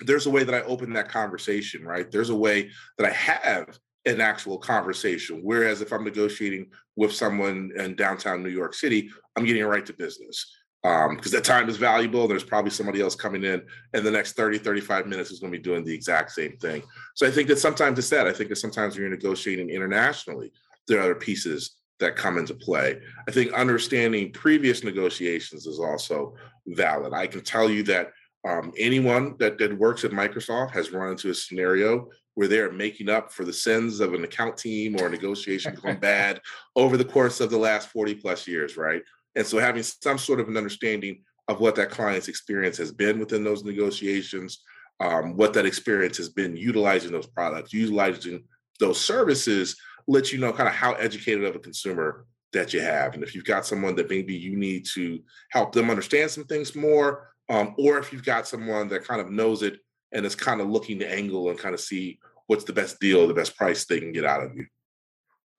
there's 0.00 0.26
a 0.26 0.30
way 0.30 0.44
that 0.44 0.54
I 0.54 0.60
open 0.62 0.92
that 0.92 1.08
conversation, 1.08 1.84
right? 1.84 2.10
There's 2.10 2.30
a 2.30 2.36
way 2.36 2.70
that 2.98 3.06
I 3.06 3.12
have 3.12 3.78
an 4.04 4.20
actual 4.20 4.58
conversation. 4.58 5.40
Whereas 5.42 5.80
if 5.80 5.92
I'm 5.92 6.04
negotiating 6.04 6.66
with 6.96 7.12
someone 7.12 7.70
in 7.76 7.96
downtown 7.96 8.42
New 8.42 8.50
York 8.50 8.74
City, 8.74 9.10
I'm 9.36 9.44
getting 9.44 9.64
right 9.64 9.84
to 9.86 9.92
business 9.92 10.54
because 10.82 11.08
um, 11.26 11.32
that 11.32 11.44
time 11.44 11.68
is 11.68 11.76
valuable. 11.76 12.28
There's 12.28 12.44
probably 12.44 12.70
somebody 12.70 13.00
else 13.00 13.14
coming 13.14 13.42
in, 13.42 13.62
and 13.94 14.06
the 14.06 14.10
next 14.10 14.36
30, 14.36 14.58
35 14.58 15.06
minutes 15.06 15.30
is 15.30 15.40
going 15.40 15.52
to 15.52 15.58
be 15.58 15.62
doing 15.62 15.84
the 15.84 15.94
exact 15.94 16.30
same 16.30 16.56
thing. 16.58 16.82
So 17.14 17.26
I 17.26 17.30
think 17.30 17.48
that 17.48 17.58
sometimes 17.58 17.98
it's 17.98 18.10
that. 18.10 18.28
I 18.28 18.32
think 18.32 18.48
that 18.50 18.56
sometimes 18.56 18.94
when 18.94 19.02
you're 19.02 19.10
negotiating 19.10 19.70
internationally, 19.70 20.52
there 20.86 20.98
are 20.98 21.02
other 21.02 21.14
pieces 21.14 21.76
that 21.98 22.16
come 22.16 22.38
into 22.38 22.54
play. 22.54 23.00
I 23.26 23.32
think 23.32 23.52
understanding 23.52 24.32
previous 24.32 24.84
negotiations 24.84 25.66
is 25.66 25.80
also 25.80 26.34
valid. 26.68 27.12
I 27.12 27.26
can 27.26 27.42
tell 27.42 27.68
you 27.68 27.82
that 27.84 28.12
um, 28.48 28.72
anyone 28.78 29.34
that, 29.38 29.58
that 29.58 29.76
works 29.76 30.04
at 30.04 30.12
Microsoft 30.12 30.70
has 30.72 30.92
run 30.92 31.10
into 31.10 31.30
a 31.30 31.34
scenario 31.34 32.08
where 32.34 32.46
they're 32.46 32.70
making 32.70 33.08
up 33.08 33.32
for 33.32 33.44
the 33.44 33.52
sins 33.52 33.98
of 33.98 34.14
an 34.14 34.22
account 34.22 34.56
team 34.56 34.94
or 34.94 35.08
a 35.08 35.10
negotiation 35.10 35.74
gone 35.82 35.96
bad 36.00 36.40
over 36.76 36.96
the 36.96 37.04
course 37.04 37.40
of 37.40 37.50
the 37.50 37.58
last 37.58 37.88
40 37.88 38.14
plus 38.14 38.46
years, 38.46 38.76
right? 38.76 39.02
And 39.38 39.46
so 39.46 39.58
having 39.58 39.84
some 39.84 40.18
sort 40.18 40.40
of 40.40 40.48
an 40.48 40.56
understanding 40.56 41.22
of 41.46 41.60
what 41.60 41.76
that 41.76 41.90
client's 41.90 42.26
experience 42.26 42.76
has 42.78 42.90
been 42.90 43.20
within 43.20 43.44
those 43.44 43.62
negotiations, 43.62 44.64
um, 44.98 45.36
what 45.36 45.54
that 45.54 45.64
experience 45.64 46.16
has 46.16 46.28
been 46.28 46.56
utilizing 46.56 47.12
those 47.12 47.28
products, 47.28 47.72
utilizing 47.72 48.42
those 48.80 49.00
services, 49.00 49.76
lets 50.08 50.32
you 50.32 50.40
know 50.40 50.52
kind 50.52 50.68
of 50.68 50.74
how 50.74 50.94
educated 50.94 51.44
of 51.44 51.54
a 51.54 51.60
consumer 51.60 52.26
that 52.52 52.74
you 52.74 52.80
have. 52.80 53.14
And 53.14 53.22
if 53.22 53.32
you've 53.32 53.44
got 53.44 53.64
someone 53.64 53.94
that 53.94 54.10
maybe 54.10 54.34
you 54.34 54.56
need 54.56 54.84
to 54.94 55.20
help 55.52 55.70
them 55.70 55.88
understand 55.88 56.32
some 56.32 56.44
things 56.44 56.74
more, 56.74 57.30
um, 57.48 57.76
or 57.78 57.96
if 57.98 58.12
you've 58.12 58.24
got 58.24 58.48
someone 58.48 58.88
that 58.88 59.06
kind 59.06 59.20
of 59.20 59.30
knows 59.30 59.62
it 59.62 59.78
and 60.10 60.26
is 60.26 60.34
kind 60.34 60.60
of 60.60 60.68
looking 60.68 60.98
to 60.98 61.08
angle 61.08 61.48
and 61.48 61.60
kind 61.60 61.74
of 61.74 61.80
see 61.80 62.18
what's 62.48 62.64
the 62.64 62.72
best 62.72 62.98
deal, 62.98 63.28
the 63.28 63.34
best 63.34 63.56
price 63.56 63.86
they 63.86 64.00
can 64.00 64.10
get 64.10 64.24
out 64.24 64.42
of 64.42 64.56
you. 64.56 64.66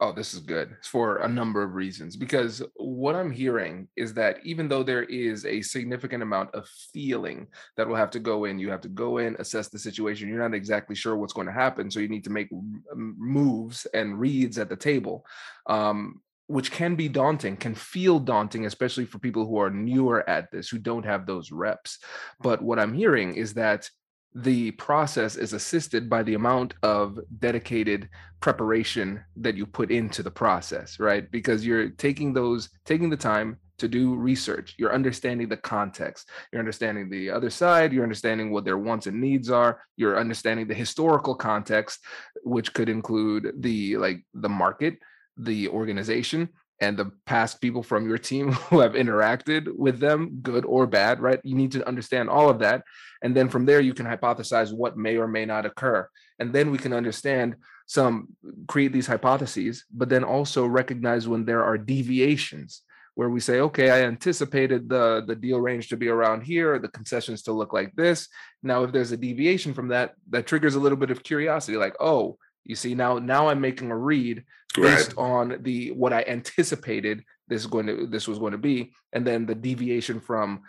Oh, 0.01 0.13
this 0.13 0.33
is 0.33 0.39
good 0.39 0.71
It's 0.77 0.87
for 0.87 1.17
a 1.17 1.27
number 1.27 1.61
of 1.61 1.73
reasons. 1.73 2.15
Because 2.15 2.63
what 2.75 3.15
I'm 3.15 3.31
hearing 3.31 3.89
is 3.97 4.13
that 4.13 4.39
even 4.43 4.69
though 4.69 4.83
there 4.83 5.03
is 5.03 5.45
a 5.45 5.61
significant 5.61 6.23
amount 6.23 6.55
of 6.55 6.67
feeling 6.93 7.47
that 7.75 7.87
will 7.87 7.97
have 7.97 8.11
to 8.11 8.19
go 8.19 8.45
in, 8.45 8.59
you 8.59 8.69
have 8.71 8.81
to 8.81 8.87
go 8.87 9.17
in, 9.17 9.35
assess 9.39 9.67
the 9.67 9.77
situation. 9.77 10.29
You're 10.29 10.39
not 10.39 10.55
exactly 10.55 10.95
sure 10.95 11.17
what's 11.17 11.33
going 11.33 11.47
to 11.47 11.53
happen. 11.53 11.91
So 11.91 11.99
you 11.99 12.07
need 12.07 12.23
to 12.23 12.29
make 12.29 12.47
moves 12.95 13.85
and 13.93 14.17
reads 14.17 14.57
at 14.57 14.69
the 14.69 14.77
table. 14.77 15.25
Um, 15.67 16.21
which 16.47 16.71
can 16.71 16.95
be 16.95 17.07
daunting, 17.07 17.55
can 17.55 17.75
feel 17.75 18.19
daunting, 18.19 18.65
especially 18.65 19.05
for 19.05 19.19
people 19.19 19.45
who 19.45 19.59
are 19.59 19.69
newer 19.69 20.27
at 20.27 20.49
this, 20.49 20.67
who 20.67 20.79
don't 20.79 21.05
have 21.05 21.27
those 21.27 21.51
reps. 21.51 21.99
But 22.39 22.59
what 22.59 22.79
I'm 22.79 22.91
hearing 22.91 23.35
is 23.35 23.53
that 23.53 23.87
the 24.35 24.71
process 24.71 25.35
is 25.35 25.53
assisted 25.53 26.09
by 26.09 26.23
the 26.23 26.35
amount 26.35 26.75
of 26.83 27.19
dedicated 27.39 28.09
preparation 28.39 29.23
that 29.35 29.55
you 29.55 29.65
put 29.65 29.91
into 29.91 30.23
the 30.23 30.31
process 30.31 30.99
right? 30.99 31.29
Because 31.31 31.65
you're 31.65 31.89
taking 31.89 32.33
those 32.33 32.69
taking 32.85 33.09
the 33.09 33.17
time 33.17 33.57
to 33.79 33.87
do 33.87 34.15
research. 34.15 34.75
You're 34.77 34.93
understanding 34.93 35.47
the 35.47 35.57
context. 35.57 36.29
You're 36.51 36.59
understanding 36.59 37.09
the 37.09 37.29
other 37.29 37.49
side. 37.49 37.93
You're 37.93 38.03
understanding 38.03 38.51
what 38.51 38.65
their 38.65 38.77
wants 38.77 39.07
and 39.07 39.19
needs 39.19 39.49
are. 39.49 39.81
You're 39.95 40.19
understanding 40.19 40.67
the 40.67 40.73
historical 40.73 41.33
context 41.33 41.99
which 42.43 42.73
could 42.73 42.89
include 42.89 43.53
the 43.59 43.97
like 43.97 44.25
the 44.33 44.49
market 44.49 44.99
the 45.37 45.69
organization 45.69 46.49
and 46.81 46.97
the 46.97 47.11
past 47.25 47.61
people 47.61 47.83
from 47.83 48.07
your 48.07 48.17
team 48.17 48.51
who 48.69 48.79
have 48.79 48.93
interacted 48.93 49.67
with 49.75 49.99
them, 49.99 50.39
good 50.41 50.65
or 50.65 50.87
bad, 50.87 51.19
right? 51.19 51.39
You 51.43 51.55
need 51.55 51.71
to 51.73 51.87
understand 51.87 52.29
all 52.29 52.49
of 52.49 52.59
that. 52.59 52.83
And 53.21 53.35
then 53.35 53.49
from 53.49 53.65
there, 53.65 53.81
you 53.81 53.93
can 53.93 54.05
hypothesize 54.05 54.73
what 54.73 54.97
may 54.97 55.17
or 55.17 55.27
may 55.27 55.45
not 55.45 55.65
occur. 55.65 56.07
And 56.39 56.53
then 56.53 56.71
we 56.71 56.77
can 56.77 56.93
understand 56.93 57.55
some, 57.85 58.29
create 58.67 58.93
these 58.93 59.07
hypotheses, 59.07 59.85
but 59.91 60.09
then 60.09 60.23
also 60.23 60.65
recognize 60.65 61.27
when 61.27 61.43
there 61.43 61.63
are 61.63 61.77
deviations 61.77 62.83
where 63.15 63.29
we 63.29 63.41
say, 63.41 63.59
okay, 63.59 63.89
I 63.89 64.03
anticipated 64.03 64.87
the, 64.87 65.23
the 65.27 65.35
deal 65.35 65.59
range 65.59 65.89
to 65.89 65.97
be 65.97 66.07
around 66.07 66.43
here, 66.43 66.79
the 66.79 66.87
concessions 66.87 67.41
to 67.43 67.51
look 67.51 67.73
like 67.73 67.93
this. 67.95 68.29
Now, 68.63 68.83
if 68.83 68.93
there's 68.93 69.11
a 69.11 69.17
deviation 69.17 69.73
from 69.73 69.89
that, 69.89 70.13
that 70.29 70.47
triggers 70.47 70.75
a 70.75 70.79
little 70.79 70.97
bit 70.97 71.11
of 71.11 71.23
curiosity, 71.23 71.77
like, 71.77 71.95
oh, 71.99 72.37
you 72.65 72.75
see, 72.75 72.95
now 72.95 73.19
now 73.19 73.47
I'm 73.47 73.61
making 73.61 73.91
a 73.91 73.97
read 73.97 74.43
based 74.75 75.15
right. 75.15 75.17
on 75.17 75.57
the 75.61 75.91
what 75.91 76.13
I 76.13 76.23
anticipated 76.27 77.23
this 77.47 77.61
is 77.61 77.67
going 77.67 77.87
to 77.87 78.07
this 78.07 78.27
was 78.27 78.39
going 78.39 78.51
to 78.51 78.57
be, 78.57 78.91
and 79.13 79.25
then 79.25 79.45
the 79.45 79.55
deviation 79.55 80.19
from 80.19 80.61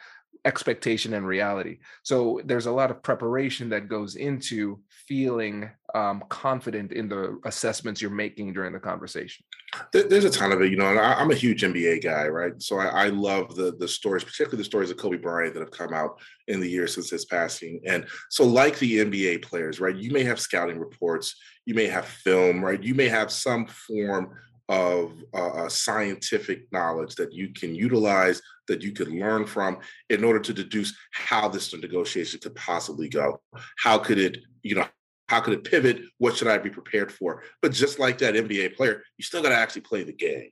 expectation 0.44 1.14
and 1.14 1.26
reality. 1.26 1.78
So 2.02 2.40
there's 2.44 2.66
a 2.66 2.72
lot 2.72 2.90
of 2.90 3.02
preparation 3.02 3.68
that 3.70 3.88
goes 3.88 4.16
into 4.16 4.80
feeling 5.10 5.68
um, 5.96 6.22
confident 6.28 6.92
in 6.92 7.08
the 7.08 7.40
assessments 7.44 8.00
you're 8.00 8.12
making 8.12 8.52
during 8.52 8.72
the 8.72 8.78
conversation. 8.78 9.44
There's 9.92 10.24
a 10.24 10.30
ton 10.30 10.52
of 10.52 10.62
it, 10.62 10.70
you 10.70 10.76
know. 10.76 10.86
And 10.86 11.00
I, 11.00 11.20
am 11.20 11.32
a 11.32 11.34
huge 11.34 11.62
NBA 11.62 12.04
guy, 12.04 12.28
right? 12.28 12.52
So 12.62 12.78
I, 12.78 13.06
I, 13.06 13.08
love 13.08 13.56
the 13.56 13.72
the 13.76 13.88
stories, 13.88 14.22
particularly 14.22 14.58
the 14.58 14.64
stories 14.64 14.92
of 14.92 14.98
Kobe 14.98 15.16
Bryant 15.16 15.54
that 15.54 15.60
have 15.60 15.72
come 15.72 15.92
out 15.92 16.20
in 16.46 16.60
the 16.60 16.70
years 16.70 16.94
since 16.94 17.10
his 17.10 17.24
passing. 17.24 17.80
And 17.88 18.06
so, 18.28 18.44
like 18.44 18.78
the 18.78 18.98
NBA 18.98 19.42
players, 19.42 19.80
right? 19.80 19.96
You 19.96 20.12
may 20.12 20.22
have 20.22 20.38
scouting 20.38 20.78
reports, 20.78 21.34
you 21.66 21.74
may 21.74 21.88
have 21.88 22.06
film, 22.06 22.64
right? 22.64 22.80
You 22.80 22.94
may 22.94 23.08
have 23.08 23.32
some 23.32 23.66
form 23.66 24.30
of 24.68 25.12
uh, 25.34 25.68
scientific 25.68 26.70
knowledge 26.70 27.16
that 27.16 27.32
you 27.32 27.52
can 27.52 27.74
utilize, 27.74 28.40
that 28.68 28.80
you 28.80 28.92
can 28.92 29.18
learn 29.18 29.44
from 29.44 29.80
in 30.08 30.22
order 30.22 30.38
to 30.38 30.52
deduce 30.52 30.96
how 31.10 31.48
this 31.48 31.74
negotiation 31.74 32.38
could 32.38 32.54
possibly 32.54 33.08
go. 33.08 33.40
How 33.76 33.98
could 33.98 34.18
it, 34.18 34.38
you 34.62 34.76
know, 34.76 34.86
how 35.30 35.38
could 35.38 35.54
it 35.54 35.62
pivot? 35.62 36.02
What 36.18 36.36
should 36.36 36.48
I 36.48 36.58
be 36.58 36.70
prepared 36.70 37.12
for? 37.12 37.44
But 37.62 37.70
just 37.70 38.00
like 38.00 38.18
that 38.18 38.34
NBA 38.34 38.74
player, 38.74 39.04
you 39.16 39.22
still 39.22 39.40
got 39.40 39.50
to 39.50 39.54
actually 39.54 39.82
play 39.82 40.02
the 40.02 40.12
game. 40.12 40.50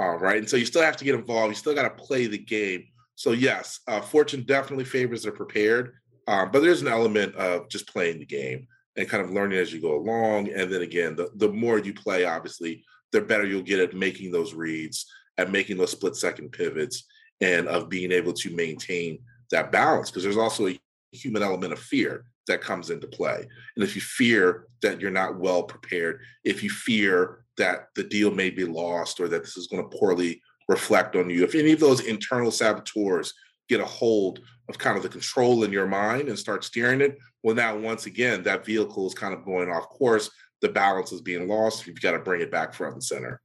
All 0.00 0.18
right. 0.18 0.38
And 0.38 0.50
so 0.50 0.56
you 0.56 0.66
still 0.66 0.82
have 0.82 0.96
to 0.96 1.04
get 1.04 1.14
involved. 1.14 1.50
You 1.50 1.54
still 1.54 1.76
got 1.76 1.84
to 1.84 2.04
play 2.04 2.26
the 2.26 2.36
game. 2.36 2.88
So, 3.14 3.30
yes, 3.30 3.78
uh, 3.86 4.00
fortune 4.00 4.42
definitely 4.42 4.84
favors 4.84 5.22
the 5.22 5.30
prepared, 5.30 5.94
uh, 6.26 6.44
but 6.44 6.58
there's 6.58 6.82
an 6.82 6.88
element 6.88 7.36
of 7.36 7.68
just 7.68 7.86
playing 7.86 8.18
the 8.18 8.26
game 8.26 8.66
and 8.96 9.08
kind 9.08 9.22
of 9.22 9.30
learning 9.30 9.60
as 9.60 9.72
you 9.72 9.80
go 9.80 9.94
along. 9.94 10.50
And 10.52 10.72
then 10.72 10.82
again, 10.82 11.14
the, 11.14 11.30
the 11.36 11.52
more 11.52 11.78
you 11.78 11.94
play, 11.94 12.24
obviously, 12.24 12.82
the 13.12 13.20
better 13.20 13.46
you'll 13.46 13.62
get 13.62 13.78
at 13.78 13.94
making 13.94 14.32
those 14.32 14.54
reads, 14.54 15.06
at 15.38 15.52
making 15.52 15.76
those 15.76 15.92
split 15.92 16.16
second 16.16 16.50
pivots, 16.50 17.04
and 17.40 17.68
of 17.68 17.88
being 17.88 18.10
able 18.10 18.32
to 18.32 18.50
maintain 18.56 19.20
that 19.52 19.70
balance. 19.70 20.10
Because 20.10 20.24
there's 20.24 20.36
also 20.36 20.66
a 20.66 20.80
human 21.12 21.44
element 21.44 21.72
of 21.72 21.78
fear 21.78 22.24
that 22.46 22.60
comes 22.60 22.90
into 22.90 23.06
play. 23.06 23.46
And 23.76 23.84
if 23.84 23.94
you 23.94 24.02
fear 24.02 24.66
that 24.82 25.00
you're 25.00 25.10
not 25.10 25.38
well 25.38 25.62
prepared, 25.62 26.20
if 26.44 26.62
you 26.62 26.70
fear 26.70 27.44
that 27.56 27.88
the 27.94 28.04
deal 28.04 28.30
may 28.30 28.50
be 28.50 28.64
lost 28.64 29.20
or 29.20 29.28
that 29.28 29.42
this 29.42 29.56
is 29.56 29.66
going 29.66 29.88
to 29.88 29.96
poorly 29.96 30.40
reflect 30.68 31.16
on 31.16 31.30
you, 31.30 31.44
if 31.44 31.54
any 31.54 31.72
of 31.72 31.80
those 31.80 32.00
internal 32.00 32.50
saboteurs 32.50 33.32
get 33.68 33.80
a 33.80 33.84
hold 33.84 34.40
of 34.68 34.78
kind 34.78 34.96
of 34.96 35.02
the 35.02 35.08
control 35.08 35.64
in 35.64 35.72
your 35.72 35.86
mind 35.86 36.28
and 36.28 36.38
start 36.38 36.64
steering 36.64 37.00
it, 37.00 37.16
well, 37.42 37.54
now 37.54 37.76
once 37.76 38.06
again, 38.06 38.42
that 38.42 38.64
vehicle 38.64 39.06
is 39.06 39.14
kind 39.14 39.34
of 39.34 39.44
going 39.44 39.70
off 39.70 39.88
course 39.88 40.30
the 40.62 40.68
balance 40.68 41.12
is 41.12 41.20
being 41.20 41.46
lost. 41.48 41.86
You've 41.86 42.00
got 42.00 42.12
to 42.12 42.18
bring 42.18 42.40
it 42.40 42.50
back 42.50 42.74
front 42.74 42.94
and 42.94 43.04
center. 43.04 43.40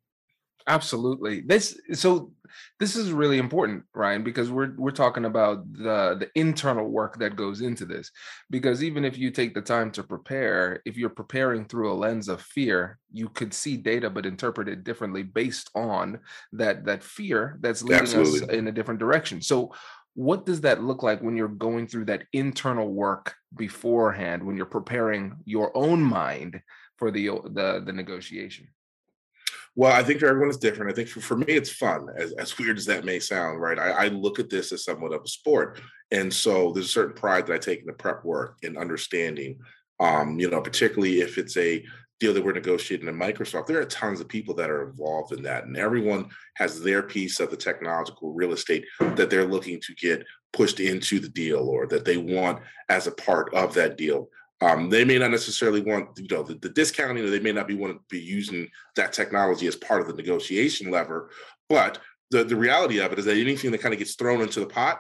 Absolutely. 0.68 1.42
This 1.42 1.80
so 1.94 2.32
this 2.80 2.96
is 2.96 3.12
really 3.12 3.38
important, 3.38 3.84
Ryan, 3.94 4.24
because 4.24 4.52
we're 4.52 4.76
we're 4.78 4.92
talking 4.92 5.26
about 5.26 5.72
the 5.74 6.18
the 6.20 6.30
internal 6.36 6.88
work 6.88 7.20
that 7.20 7.36
goes 7.36 7.62
into 7.62 7.86
this. 7.86 8.12
Because 8.50 8.84
even 8.84 9.06
if 9.06 9.18
you 9.18 9.32
take 9.32 9.54
the 9.54 9.62
time 9.62 9.92
to 9.92 10.04
prepare, 10.04 10.82
if 10.86 10.98
you're 10.98 11.10
preparing 11.10 11.66
through 11.66 11.92
a 11.92 11.96
lens 11.96 12.28
of 12.28 12.42
fear, 12.42 13.00
you 13.12 13.30
could 13.30 13.54
see 13.54 13.78
data 13.78 14.10
but 14.10 14.26
interpret 14.26 14.68
it 14.68 14.84
differently 14.84 15.24
based 15.24 15.70
on 15.76 16.20
that 16.54 16.86
that 16.86 17.04
fear 17.04 17.58
that's 17.62 17.84
leading 17.84 18.02
Absolutely. 18.02 18.42
us 18.42 18.54
in 18.54 18.68
a 18.68 18.72
different 18.72 19.00
direction. 19.00 19.42
So 19.42 19.74
what 20.14 20.46
does 20.46 20.62
that 20.62 20.84
look 20.84 21.04
like 21.04 21.22
when 21.22 21.38
you're 21.38 21.48
going 21.48 21.88
through 21.88 22.06
that 22.06 22.24
internal 22.34 22.90
work 22.90 23.34
beforehand 23.56 24.44
when 24.44 24.58
you're 24.58 24.66
preparing 24.66 25.38
your 25.46 25.76
own 25.76 26.02
mind 26.02 26.60
for 26.98 27.12
the 27.12 27.28
the 27.28 27.82
the 27.86 27.94
negotiation? 27.94 28.68
Well, 29.76 29.94
I 29.94 30.04
think 30.04 30.20
for 30.20 30.28
everyone 30.28 30.50
it's 30.50 30.58
different. 30.58 30.92
I 30.92 30.96
think 30.96 31.08
for, 31.08 31.22
for 31.22 31.38
me, 31.38 31.46
it's 31.48 31.72
fun, 31.72 32.08
as, 32.18 32.34
as 32.34 32.58
weird 32.60 32.78
as 32.78 32.86
that 32.86 33.06
may 33.06 33.20
sound, 33.20 33.62
right? 33.62 33.80
I, 33.80 33.90
I 33.92 34.08
look 34.10 34.40
at 34.40 34.50
this 34.50 34.72
as 34.72 34.84
somewhat 34.84 35.14
of 35.14 35.24
a 35.24 35.28
sport. 35.28 35.80
And 36.12 36.34
so 36.34 36.72
there's 36.74 36.88
a 36.88 36.90
certain 36.90 37.16
pride 37.16 37.48
that 37.48 37.54
I 37.54 37.58
take 37.58 37.80
in 37.80 37.86
the 37.86 37.94
prep 37.94 38.26
work 38.26 38.58
and 38.64 38.78
understanding, 38.78 39.60
um, 40.00 40.40
you 40.40 40.50
know, 40.50 40.62
particularly 40.62 41.22
if 41.22 41.38
it's 41.38 41.56
a 41.56 41.84
deal 42.20 42.34
that 42.34 42.44
we're 42.44 42.52
negotiating 42.52 43.08
in 43.08 43.16
Microsoft, 43.16 43.66
there 43.66 43.82
are 43.82 43.86
tons 43.86 44.22
of 44.22 44.28
people 44.28 44.54
that 44.54 44.70
are 44.70 44.90
involved 44.90 45.34
in 45.34 45.42
that. 45.42 45.66
And 45.66 45.76
everyone 45.76 46.30
has 46.56 46.82
their 46.82 47.02
piece 47.02 47.40
of 47.40 47.50
the 47.50 47.58
technological 47.58 48.34
real 48.34 48.52
estate 48.52 48.86
that 49.00 49.30
they're 49.30 49.48
looking 49.48 49.80
to 49.82 49.96
get 49.96 50.26
pushed 50.54 50.80
into 50.80 51.20
the 51.20 51.30
deal 51.30 51.68
or 51.68 51.88
that 51.88 52.06
they 52.06 52.18
want 52.18 52.62
as 52.90 53.08
a 53.08 53.12
part 53.12 53.54
of 53.56 53.74
that 53.74 53.98
deal. 53.98 54.30
Um, 54.62 54.90
they 54.90 55.04
may 55.04 55.18
not 55.18 55.32
necessarily 55.32 55.82
want 55.82 56.10
you 56.18 56.28
know 56.30 56.44
the, 56.44 56.54
the 56.56 56.70
discounting, 56.70 57.24
or 57.24 57.30
they 57.30 57.40
may 57.40 57.52
not 57.52 57.68
be 57.68 57.76
want 57.76 57.96
to 57.96 58.02
be 58.10 58.24
using 58.24 58.68
that 58.96 59.12
technology 59.12 59.68
as 59.68 59.76
part 59.76 60.02
of 60.02 60.08
the 60.08 60.14
negotiation 60.14 60.92
lever. 60.92 61.32
But 61.68 62.00
the, 62.30 62.44
the 62.44 62.56
reality 62.56 63.00
of 63.00 63.12
it 63.12 63.20
is 63.20 63.26
that 63.26 63.38
anything 63.38 63.72
that 63.72 63.82
kind 63.82 63.94
of 63.94 64.00
gets 64.00 64.16
thrown 64.16 64.42
into 64.42 64.60
the 64.60 64.68
pot 64.68 65.00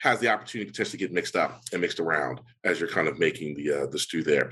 has 0.00 0.20
the 0.20 0.28
opportunity 0.28 0.66
to 0.66 0.72
potentially 0.72 0.98
get 0.98 1.12
mixed 1.12 1.36
up 1.36 1.60
and 1.72 1.80
mixed 1.80 2.00
around 2.00 2.40
as 2.64 2.80
you're 2.80 2.88
kind 2.88 3.08
of 3.08 3.18
making 3.18 3.56
the 3.56 3.82
uh, 3.82 3.86
the 3.86 3.98
stew 3.98 4.22
there. 4.22 4.50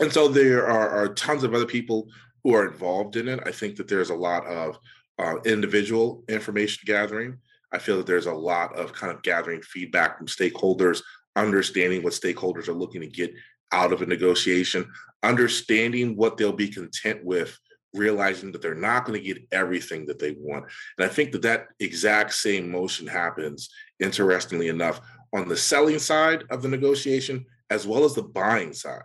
And 0.00 0.12
so 0.12 0.26
there 0.26 0.66
are, 0.66 0.88
are, 0.88 1.14
tons 1.14 1.44
of 1.44 1.54
other 1.54 1.66
people 1.66 2.08
who 2.42 2.52
are 2.52 2.66
involved 2.66 3.14
in 3.14 3.28
it. 3.28 3.40
I 3.46 3.52
think 3.52 3.76
that 3.76 3.86
there's 3.86 4.10
a 4.10 4.14
lot 4.14 4.44
of 4.46 4.76
uh, 5.20 5.36
individual 5.44 6.24
information 6.28 6.82
gathering. 6.84 7.38
I 7.72 7.78
feel 7.78 7.96
that 7.98 8.06
there's 8.06 8.26
a 8.26 8.32
lot 8.32 8.76
of 8.76 8.92
kind 8.92 9.12
of 9.12 9.22
gathering 9.22 9.62
feedback 9.62 10.18
from 10.18 10.26
stakeholders 10.26 11.00
understanding 11.36 12.02
what 12.02 12.12
stakeholders 12.12 12.68
are 12.68 12.74
looking 12.74 13.00
to 13.00 13.06
get 13.06 13.32
out 13.72 13.92
of 13.92 14.02
a 14.02 14.06
negotiation, 14.06 14.90
understanding 15.22 16.16
what 16.16 16.36
they'll 16.36 16.52
be 16.52 16.68
content 16.68 17.24
with, 17.24 17.58
realizing 17.92 18.52
that 18.52 18.60
they're 18.60 18.74
not 18.74 19.04
going 19.04 19.18
to 19.18 19.26
get 19.26 19.42
everything 19.52 20.06
that 20.06 20.18
they 20.18 20.36
want. 20.38 20.64
And 20.98 21.04
I 21.04 21.08
think 21.08 21.32
that 21.32 21.42
that 21.42 21.68
exact 21.80 22.34
same 22.34 22.70
motion 22.70 23.06
happens, 23.06 23.68
interestingly 24.00 24.68
enough, 24.68 25.00
on 25.34 25.48
the 25.48 25.56
selling 25.56 25.98
side 25.98 26.44
of 26.50 26.62
the 26.62 26.68
negotiation 26.68 27.44
as 27.70 27.86
well 27.86 28.04
as 28.04 28.14
the 28.14 28.22
buying 28.22 28.72
side, 28.72 29.02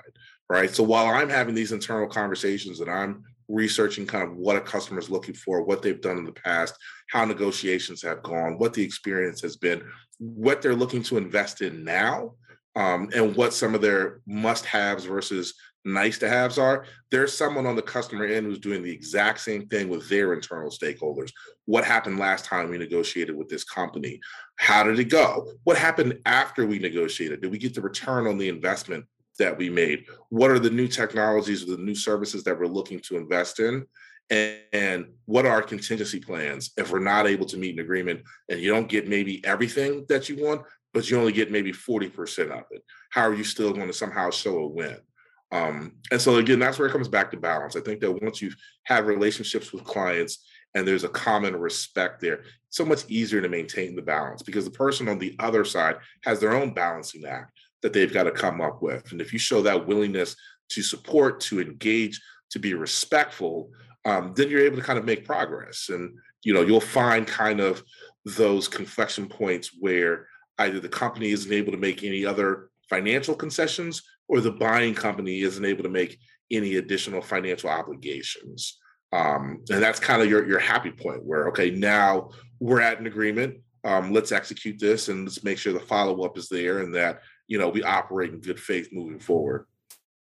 right? 0.49 0.69
So 0.69 0.83
while 0.83 1.07
I'm 1.07 1.29
having 1.29 1.55
these 1.55 1.71
internal 1.71 2.07
conversations 2.07 2.79
and 2.81 2.89
I'm 2.89 3.23
researching 3.47 4.05
kind 4.05 4.23
of 4.23 4.35
what 4.35 4.55
a 4.55 4.61
customer 4.61 4.99
is 4.99 5.09
looking 5.09 5.33
for, 5.33 5.63
what 5.63 5.81
they've 5.81 6.01
done 6.01 6.17
in 6.17 6.25
the 6.25 6.31
past, 6.31 6.75
how 7.09 7.25
negotiations 7.25 8.01
have 8.03 8.21
gone, 8.21 8.59
what 8.59 8.73
the 8.73 8.83
experience 8.83 9.41
has 9.41 9.57
been, 9.57 9.81
what 10.19 10.61
they're 10.61 10.75
looking 10.75 11.03
to 11.03 11.17
invest 11.17 11.61
in 11.61 11.83
now, 11.83 12.35
um, 12.75 13.09
and 13.15 13.35
what 13.35 13.53
some 13.53 13.73
of 13.73 13.81
their 13.81 14.21
must 14.27 14.65
haves 14.65 15.05
versus 15.05 15.53
nice 15.85 16.17
to 16.19 16.29
haves 16.29 16.57
are. 16.57 16.85
There's 17.09 17.35
someone 17.35 17.65
on 17.65 17.75
the 17.75 17.81
customer 17.81 18.25
end 18.25 18.45
who's 18.45 18.59
doing 18.59 18.83
the 18.83 18.91
exact 18.91 19.39
same 19.39 19.67
thing 19.67 19.89
with 19.89 20.07
their 20.09 20.33
internal 20.33 20.69
stakeholders. 20.69 21.31
What 21.65 21.85
happened 21.85 22.19
last 22.19 22.45
time 22.45 22.69
we 22.69 22.77
negotiated 22.77 23.35
with 23.35 23.49
this 23.49 23.63
company? 23.63 24.19
How 24.57 24.83
did 24.83 24.99
it 24.99 25.05
go? 25.05 25.51
What 25.63 25.77
happened 25.77 26.19
after 26.25 26.65
we 26.65 26.79
negotiated? 26.79 27.41
Did 27.41 27.51
we 27.51 27.57
get 27.57 27.73
the 27.73 27.81
return 27.81 28.27
on 28.27 28.37
the 28.37 28.49
investment 28.49 29.05
that 29.39 29.57
we 29.57 29.69
made? 29.69 30.05
What 30.29 30.51
are 30.51 30.59
the 30.59 30.69
new 30.69 30.87
technologies 30.87 31.63
or 31.63 31.77
the 31.77 31.83
new 31.83 31.95
services 31.95 32.43
that 32.43 32.59
we're 32.59 32.67
looking 32.67 32.99
to 33.01 33.17
invest 33.17 33.59
in? 33.59 33.85
And, 34.29 34.59
and 34.73 35.05
what 35.25 35.45
are 35.45 35.51
our 35.51 35.61
contingency 35.61 36.19
plans 36.19 36.71
if 36.77 36.91
we're 36.91 36.99
not 36.99 37.27
able 37.27 37.45
to 37.47 37.57
meet 37.57 37.73
an 37.73 37.79
agreement 37.79 38.21
and 38.49 38.59
you 38.59 38.71
don't 38.71 38.89
get 38.89 39.07
maybe 39.07 39.43
everything 39.45 40.05
that 40.09 40.29
you 40.29 40.43
want, 40.43 40.61
but 40.93 41.09
you 41.09 41.19
only 41.19 41.31
get 41.31 41.51
maybe 41.51 41.71
40% 41.71 42.51
of 42.51 42.63
it? 42.71 42.83
How 43.11 43.23
are 43.23 43.33
you 43.33 43.43
still 43.43 43.73
going 43.73 43.87
to 43.87 43.93
somehow 43.93 44.29
show 44.29 44.59
a 44.59 44.67
win? 44.67 44.97
Um, 45.51 45.93
and 46.11 46.21
so 46.21 46.35
again, 46.35 46.59
that's 46.59 46.77
where 46.77 46.87
it 46.87 46.91
comes 46.91 47.07
back 47.07 47.31
to 47.31 47.37
balance. 47.37 47.75
I 47.75 47.81
think 47.81 48.01
that 48.01 48.21
once 48.21 48.41
you 48.41 48.51
have 48.83 49.07
relationships 49.07 49.73
with 49.73 49.83
clients 49.83 50.45
and 50.75 50.87
there's 50.87 51.03
a 51.03 51.09
common 51.09 51.55
respect 51.55 52.21
there, 52.21 52.41
it's 52.67 52.77
so 52.77 52.85
much 52.85 53.03
easier 53.07 53.41
to 53.41 53.49
maintain 53.49 53.95
the 53.95 54.01
balance 54.01 54.43
because 54.43 54.65
the 54.65 54.71
person 54.71 55.07
on 55.07 55.17
the 55.17 55.35
other 55.39 55.65
side 55.65 55.97
has 56.23 56.39
their 56.39 56.53
own 56.53 56.73
balancing 56.73 57.25
act 57.25 57.51
that 57.81 57.93
they've 57.93 58.13
got 58.13 58.23
to 58.23 58.31
come 58.31 58.61
up 58.61 58.83
with. 58.83 59.11
And 59.11 59.21
if 59.21 59.33
you 59.33 59.39
show 59.39 59.61
that 59.63 59.87
willingness 59.87 60.35
to 60.69 60.83
support, 60.83 61.39
to 61.41 61.61
engage, 61.61 62.21
to 62.51 62.59
be 62.59 62.73
respectful, 62.73 63.71
um, 64.05 64.33
then 64.35 64.49
you're 64.49 64.65
able 64.65 64.77
to 64.77 64.83
kind 64.83 64.99
of 64.99 65.05
make 65.05 65.25
progress. 65.25 65.89
And 65.89 66.17
you 66.43 66.53
know, 66.53 66.61
you'll 66.61 66.81
find 66.81 67.27
kind 67.27 67.59
of 67.59 67.83
those 68.25 68.67
conflection 68.67 69.27
points 69.27 69.71
where 69.79 70.27
either 70.59 70.79
the 70.79 70.89
company 70.89 71.31
isn't 71.31 71.51
able 71.51 71.71
to 71.71 71.77
make 71.77 72.03
any 72.03 72.25
other 72.25 72.69
financial 72.89 73.35
concessions 73.35 74.01
or 74.27 74.41
the 74.41 74.51
buying 74.51 74.93
company 74.93 75.41
isn't 75.41 75.65
able 75.65 75.83
to 75.83 75.89
make 75.89 76.19
any 76.51 76.75
additional 76.75 77.21
financial 77.21 77.69
obligations. 77.69 78.79
Um, 79.11 79.63
and 79.69 79.81
that's 79.81 79.99
kind 79.99 80.21
of 80.21 80.29
your 80.29 80.47
your 80.47 80.59
happy 80.59 80.91
point 80.91 81.25
where 81.25 81.47
okay 81.47 81.71
now 81.71 82.29
we're 82.59 82.81
at 82.81 82.99
an 82.99 83.07
agreement 83.07 83.57
um, 83.83 84.13
let's 84.13 84.31
execute 84.31 84.77
this 84.79 85.07
and 85.07 85.25
let's 85.25 85.43
make 85.43 85.57
sure 85.57 85.73
the 85.73 85.79
follow-up 85.79 86.37
is 86.37 86.47
there 86.47 86.79
and 86.79 86.93
that 86.93 87.21
you 87.47 87.57
know 87.57 87.69
we 87.69 87.81
operate 87.81 88.31
in 88.31 88.39
good 88.39 88.59
faith 88.59 88.89
moving 88.91 89.17
forward 89.17 89.65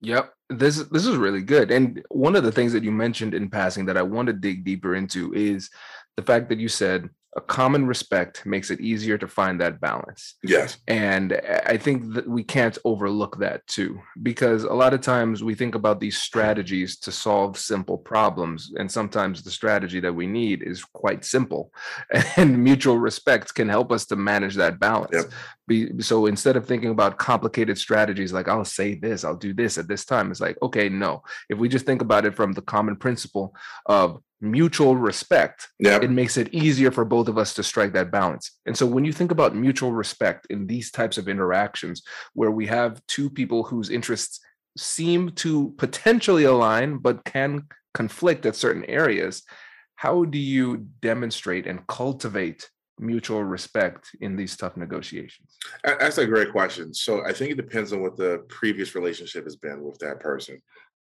yep 0.01 0.33
this 0.59 0.79
this 0.85 1.07
is 1.07 1.17
really 1.17 1.43
good. 1.43 1.71
And 1.71 2.05
one 2.11 2.37
of 2.37 2.45
the 2.45 2.53
things 2.53 2.73
that 2.73 2.85
you 2.85 2.93
mentioned 2.93 3.35
in 3.35 3.49
passing 3.49 3.87
that 3.87 3.97
i 3.97 4.03
want 4.03 4.27
to 4.27 4.33
dig 4.33 4.65
deeper 4.65 4.95
into 4.95 5.33
is 5.35 5.71
the 6.17 6.23
fact 6.23 6.49
that 6.49 6.59
you 6.59 6.69
said 6.69 7.09
a 7.35 7.41
common 7.41 7.87
respect 7.87 8.45
makes 8.45 8.71
it 8.71 8.81
easier 8.81 9.17
to 9.17 9.27
find 9.27 9.59
that 9.61 9.81
balance. 9.81 10.35
Yes. 10.43 10.77
And 10.87 11.41
I 11.67 11.79
think 11.79 12.13
that 12.13 12.29
we 12.29 12.45
can't 12.45 12.77
overlook 12.85 13.39
that 13.39 13.67
too, 13.67 14.01
because 14.23 14.65
a 14.65 14.75
lot 14.75 14.93
of 14.93 15.01
times 15.01 15.43
we 15.43 15.55
think 15.55 15.75
about 15.75 15.99
these 15.99 16.19
strategies 16.19 16.99
to 16.99 17.13
solve 17.13 17.57
simple 17.57 17.97
problems. 17.97 18.73
And 18.77 18.91
sometimes 18.91 19.43
the 19.43 19.51
strategy 19.51 19.99
that 20.01 20.15
we 20.15 20.27
need 20.27 20.63
is 20.63 20.85
quite 20.85 21.25
simple. 21.25 21.73
And 22.37 22.63
mutual 22.63 22.99
respect 22.99 23.55
can 23.55 23.69
help 23.69 23.93
us 23.93 24.07
to 24.07 24.17
manage 24.17 24.55
that 24.57 24.79
balance. 24.79 25.15
Yep. 25.15 25.31
Be, 25.69 26.03
so 26.03 26.27
instead 26.27 26.57
of 26.57 26.67
thinking 26.67 26.91
about 26.91 27.19
complicated 27.19 27.79
strategies 27.79 28.33
like, 28.33 28.49
I'll 28.49 28.65
say 28.65 28.95
this, 28.95 29.25
I'll 29.25 29.37
do 29.37 29.55
this 29.55 29.79
at 29.79 29.87
this 29.87 30.05
time, 30.05 30.31
it's 30.31 30.41
like, 30.41 30.57
okay, 30.63 30.89
no. 30.89 31.23
If 31.49 31.59
we 31.59 31.69
just 31.69 31.87
think 31.87 32.03
about 32.03 32.25
it 32.25 32.35
from 32.35 32.53
the 32.53 32.63
common 32.63 32.97
principle 32.97 33.55
of 33.87 34.23
mutual 34.43 34.97
respect, 34.97 35.69
yep. 35.79 36.03
it 36.03 36.11
makes 36.11 36.37
it 36.37 36.53
easier 36.53 36.91
for 36.91 37.05
both 37.05 37.29
of 37.29 37.39
us 37.39 37.55
to 37.55 37.63
strike 37.63 37.93
that 37.93 38.11
balance. 38.11 38.59
And 38.67 38.77
so 38.77 38.85
when 38.85 39.05
you 39.05 39.13
think 39.13 39.31
about 39.31 39.55
mutual 39.55 39.93
respect 39.93 40.47
in 40.51 40.67
these 40.67 40.91
types 40.91 41.17
of 41.17 41.29
interactions 41.29 42.03
where 42.35 42.51
we 42.51 42.67
have 42.67 43.01
two 43.07 43.31
people 43.31 43.63
whose 43.63 43.89
interests 43.89 44.41
seem 44.77 45.31
to 45.33 45.73
potentially 45.79 46.45
align 46.45 46.99
but 46.99 47.25
can 47.25 47.69
conflict 47.95 48.45
at 48.45 48.57
certain 48.57 48.85
areas, 48.87 49.45
how 49.95 50.25
do 50.25 50.39
you 50.39 50.89
demonstrate 51.01 51.67
and 51.67 51.87
cultivate 51.87 52.69
mutual 52.99 53.45
respect 53.45 54.09
in 54.21 54.35
these 54.35 54.57
tough 54.57 54.77
negotiations? 54.77 55.57
That's 55.85 56.19
a 56.19 56.27
great 56.27 56.51
question. 56.51 56.93
So 56.93 57.25
I 57.25 57.33
think 57.33 57.53
it 57.53 57.57
depends 57.57 57.93
on 57.93 58.03
what 58.03 58.17
the 58.17 58.45
previous 58.49 58.95
relationship 58.97 59.45
has 59.45 59.57
been 59.57 59.83
with 59.83 59.99
that 59.99 60.19
person. 60.21 60.61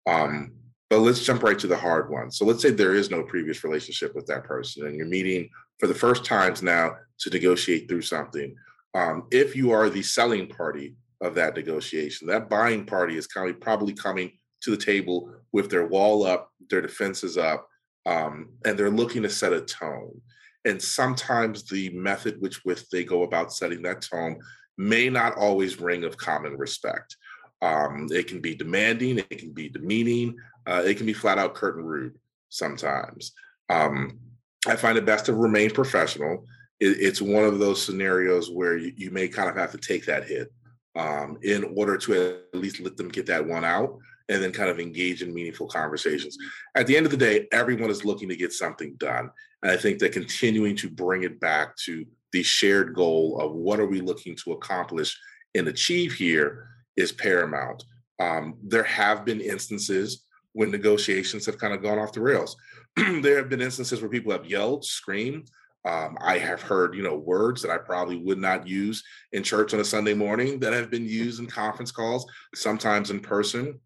Um, 0.07 0.51
but 0.89 0.99
let's 0.99 1.23
jump 1.23 1.43
right 1.43 1.59
to 1.59 1.67
the 1.67 1.77
hard 1.77 2.09
one. 2.09 2.31
So 2.31 2.45
let's 2.45 2.61
say 2.61 2.71
there 2.71 2.95
is 2.95 3.11
no 3.11 3.23
previous 3.23 3.63
relationship 3.63 4.15
with 4.15 4.25
that 4.27 4.43
person 4.43 4.87
and 4.87 4.95
you're 4.95 5.05
meeting 5.05 5.49
for 5.79 5.87
the 5.87 5.93
first 5.93 6.25
times 6.25 6.63
now 6.63 6.95
to 7.19 7.29
negotiate 7.29 7.87
through 7.87 8.01
something. 8.01 8.55
Um, 8.95 9.27
if 9.31 9.55
you 9.55 9.71
are 9.71 9.89
the 9.89 10.01
selling 10.01 10.47
party 10.47 10.95
of 11.21 11.35
that 11.35 11.55
negotiation, 11.55 12.27
that 12.27 12.49
buying 12.49 12.85
party 12.85 13.17
is 13.17 13.27
of 13.35 13.59
probably 13.61 13.93
coming 13.93 14.31
to 14.61 14.71
the 14.71 14.77
table 14.77 15.31
with 15.51 15.69
their 15.69 15.85
wall 15.85 16.25
up, 16.25 16.51
their 16.69 16.81
defenses 16.81 17.37
up, 17.37 17.67
um, 18.05 18.49
and 18.65 18.77
they're 18.77 18.89
looking 18.89 19.21
to 19.23 19.29
set 19.29 19.53
a 19.53 19.61
tone. 19.61 20.19
And 20.65 20.81
sometimes 20.81 21.63
the 21.63 21.89
method 21.91 22.37
which 22.39 22.65
with 22.65 22.89
they 22.89 23.03
go 23.03 23.23
about 23.23 23.53
setting 23.53 23.83
that 23.83 24.01
tone 24.01 24.39
may 24.77 25.09
not 25.09 25.37
always 25.37 25.79
ring 25.79 26.03
of 26.03 26.17
common 26.17 26.57
respect. 26.57 27.15
Um, 27.61 28.07
it 28.11 28.27
can 28.27 28.39
be 28.41 28.55
demanding, 28.55 29.19
it 29.19 29.37
can 29.37 29.51
be 29.51 29.69
demeaning, 29.69 30.35
uh, 30.69 30.83
it 30.85 30.97
can 30.97 31.05
be 31.05 31.13
flat 31.13 31.39
out 31.39 31.55
curtain 31.55 31.83
rude 31.83 32.13
sometimes. 32.49 33.33
Um, 33.69 34.19
I 34.67 34.75
find 34.75 34.97
it 34.97 35.05
best 35.05 35.25
to 35.25 35.33
remain 35.33 35.71
professional. 35.71 36.45
It, 36.79 36.97
it's 36.99 37.21
one 37.21 37.43
of 37.43 37.59
those 37.59 37.83
scenarios 37.83 38.51
where 38.51 38.77
you, 38.77 38.93
you, 38.95 39.11
may 39.11 39.27
kind 39.27 39.49
of 39.49 39.55
have 39.55 39.71
to 39.71 39.77
take 39.77 40.05
that 40.05 40.27
hit 40.27 40.51
um, 40.95 41.37
in 41.41 41.63
order 41.75 41.97
to 41.97 42.43
at 42.53 42.59
least 42.59 42.79
let 42.81 42.97
them 42.97 43.09
get 43.09 43.25
that 43.27 43.45
one 43.45 43.65
out 43.65 43.97
and 44.29 44.43
then 44.43 44.51
kind 44.51 44.69
of 44.69 44.79
engage 44.79 45.23
in 45.23 45.33
meaningful 45.33 45.67
conversations. 45.67 46.37
At 46.75 46.85
the 46.85 46.95
end 46.95 47.07
of 47.07 47.11
the 47.11 47.17
day, 47.17 47.47
everyone 47.51 47.89
is 47.89 48.05
looking 48.05 48.29
to 48.29 48.35
get 48.35 48.53
something 48.53 48.95
done. 48.99 49.31
And 49.63 49.71
I 49.71 49.77
think 49.77 49.97
that 49.99 50.11
continuing 50.11 50.75
to 50.77 50.89
bring 50.89 51.23
it 51.23 51.39
back 51.39 51.75
to 51.85 52.05
the 52.31 52.43
shared 52.43 52.93
goal 52.93 53.39
of 53.41 53.53
what 53.53 53.79
are 53.79 53.87
we 53.87 54.01
looking 54.01 54.35
to 54.43 54.51
accomplish 54.51 55.17
and 55.55 55.67
achieve 55.67 56.13
here 56.13 56.67
is 56.95 57.11
paramount. 57.11 57.83
Um, 58.19 58.57
there 58.61 58.83
have 58.83 59.25
been 59.25 59.41
instances 59.41 60.25
when 60.53 60.71
negotiations 60.71 61.45
have 61.45 61.57
kind 61.57 61.73
of 61.73 61.81
gone 61.81 61.99
off 61.99 62.13
the 62.13 62.21
rails. 62.21 62.55
there 62.95 63.37
have 63.37 63.49
been 63.49 63.61
instances 63.61 64.01
where 64.01 64.09
people 64.09 64.31
have 64.31 64.45
yelled, 64.45 64.83
screamed. 64.85 65.49
Um, 65.85 66.17
I 66.21 66.37
have 66.37 66.61
heard, 66.61 66.95
you 66.95 67.03
know, 67.03 67.15
words 67.15 67.61
that 67.61 67.71
I 67.71 67.77
probably 67.77 68.17
would 68.17 68.37
not 68.37 68.67
use 68.67 69.03
in 69.31 69.43
church 69.43 69.73
on 69.73 69.79
a 69.79 69.85
Sunday 69.85 70.13
morning 70.13 70.59
that 70.59 70.73
have 70.73 70.91
been 70.91 71.07
used 71.07 71.39
in 71.39 71.47
conference 71.47 71.91
calls, 71.91 72.25
sometimes 72.53 73.11
in 73.11 73.19
person. 73.19 73.79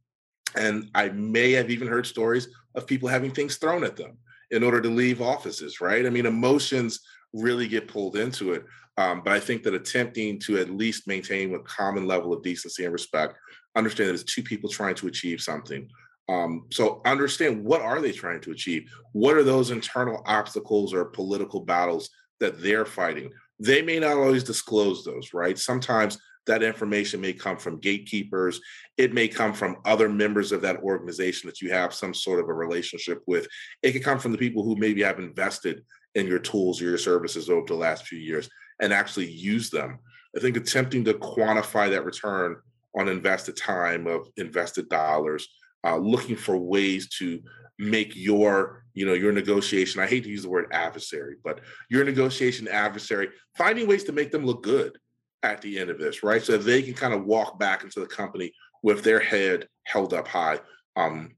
And 0.55 0.89
I 0.95 1.09
may 1.09 1.51
have 1.51 1.69
even 1.69 1.87
heard 1.87 2.07
stories 2.07 2.47
of 2.75 2.87
people 2.87 3.09
having 3.09 3.31
things 3.31 3.57
thrown 3.57 3.83
at 3.83 3.95
them 3.95 4.17
in 4.51 4.63
order 4.63 4.81
to 4.81 4.89
leave 4.89 5.21
offices, 5.21 5.81
right? 5.81 6.05
I 6.05 6.09
mean, 6.09 6.25
emotions 6.25 6.99
really 7.33 7.67
get 7.67 7.87
pulled 7.87 8.15
into 8.15 8.53
it. 8.53 8.65
Um, 8.97 9.21
but 9.23 9.33
I 9.33 9.39
think 9.39 9.63
that 9.63 9.73
attempting 9.73 10.39
to 10.41 10.57
at 10.57 10.69
least 10.69 11.07
maintain 11.07 11.53
a 11.55 11.59
common 11.59 12.05
level 12.05 12.33
of 12.33 12.43
decency 12.43 12.83
and 12.85 12.93
respect, 12.93 13.37
understand 13.75 14.09
that 14.09 14.13
it's 14.13 14.23
two 14.23 14.43
people 14.43 14.69
trying 14.69 14.95
to 14.95 15.07
achieve 15.07 15.41
something. 15.41 15.89
Um, 16.29 16.67
so 16.71 17.01
understand 17.05 17.63
what 17.63 17.81
are 17.81 17.99
they 17.99 18.11
trying 18.11 18.41
to 18.41 18.51
achieve? 18.51 18.91
What 19.11 19.35
are 19.35 19.43
those 19.43 19.71
internal 19.71 20.21
obstacles 20.25 20.93
or 20.93 21.05
political 21.05 21.61
battles 21.61 22.09
that 22.39 22.61
they're 22.61 22.85
fighting? 22.85 23.31
They 23.59 23.81
may 23.81 23.99
not 23.99 24.17
always 24.17 24.43
disclose 24.43 25.03
those, 25.03 25.33
right? 25.33 25.57
Sometimes 25.57 26.17
that 26.45 26.63
information 26.63 27.21
may 27.21 27.33
come 27.33 27.57
from 27.57 27.79
gatekeepers. 27.79 28.59
It 28.97 29.13
may 29.13 29.27
come 29.27 29.53
from 29.53 29.77
other 29.85 30.09
members 30.09 30.51
of 30.51 30.61
that 30.61 30.77
organization 30.77 31.47
that 31.47 31.61
you 31.61 31.71
have 31.71 31.93
some 31.93 32.13
sort 32.13 32.39
of 32.39 32.49
a 32.49 32.53
relationship 32.53 33.21
with. 33.27 33.47
It 33.81 33.93
could 33.93 34.03
come 34.03 34.19
from 34.19 34.31
the 34.33 34.37
people 34.37 34.63
who 34.63 34.75
maybe 34.75 35.03
have 35.03 35.19
invested 35.19 35.83
in 36.15 36.27
your 36.27 36.39
tools 36.39 36.81
or 36.81 36.85
your 36.85 36.97
services 36.97 37.49
over 37.49 37.65
the 37.65 37.75
last 37.75 38.07
few 38.07 38.19
years 38.19 38.49
and 38.81 38.91
actually 38.91 39.29
use 39.29 39.69
them. 39.69 39.99
I 40.35 40.39
think 40.39 40.57
attempting 40.57 41.05
to 41.05 41.13
quantify 41.13 41.89
that 41.91 42.05
return 42.05 42.57
on 42.97 43.07
invested 43.07 43.55
time 43.55 44.07
of 44.07 44.27
invested 44.37 44.89
dollars, 44.89 45.47
uh, 45.83 45.97
looking 45.97 46.35
for 46.35 46.57
ways 46.57 47.09
to 47.09 47.41
make 47.79 48.15
your 48.15 48.85
you 48.93 49.05
know 49.05 49.13
your 49.13 49.31
negotiation 49.31 49.99
i 49.99 50.05
hate 50.05 50.23
to 50.23 50.29
use 50.29 50.43
the 50.43 50.49
word 50.49 50.67
adversary 50.71 51.35
but 51.43 51.59
your 51.89 52.03
negotiation 52.03 52.67
adversary 52.67 53.29
finding 53.57 53.87
ways 53.87 54.03
to 54.03 54.11
make 54.11 54.31
them 54.31 54.45
look 54.45 54.61
good 54.61 54.95
at 55.41 55.59
the 55.61 55.79
end 55.79 55.89
of 55.89 55.97
this 55.97 56.21
right 56.21 56.43
so 56.43 56.55
they 56.55 56.83
can 56.83 56.93
kind 56.93 57.13
of 57.13 57.25
walk 57.25 57.57
back 57.57 57.83
into 57.83 57.99
the 57.99 58.05
company 58.05 58.53
with 58.83 59.03
their 59.03 59.19
head 59.19 59.67
held 59.85 60.13
up 60.13 60.27
high 60.27 60.59
um, 60.95 61.31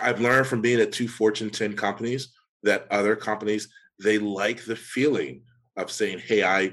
i've 0.00 0.20
learned 0.20 0.46
from 0.46 0.60
being 0.60 0.80
at 0.80 0.92
two 0.92 1.08
fortune 1.08 1.50
10 1.50 1.74
companies 1.74 2.32
that 2.62 2.86
other 2.92 3.16
companies 3.16 3.68
they 4.02 4.18
like 4.18 4.64
the 4.64 4.76
feeling 4.76 5.42
of 5.76 5.90
saying, 5.90 6.18
"Hey, 6.18 6.42
I 6.42 6.72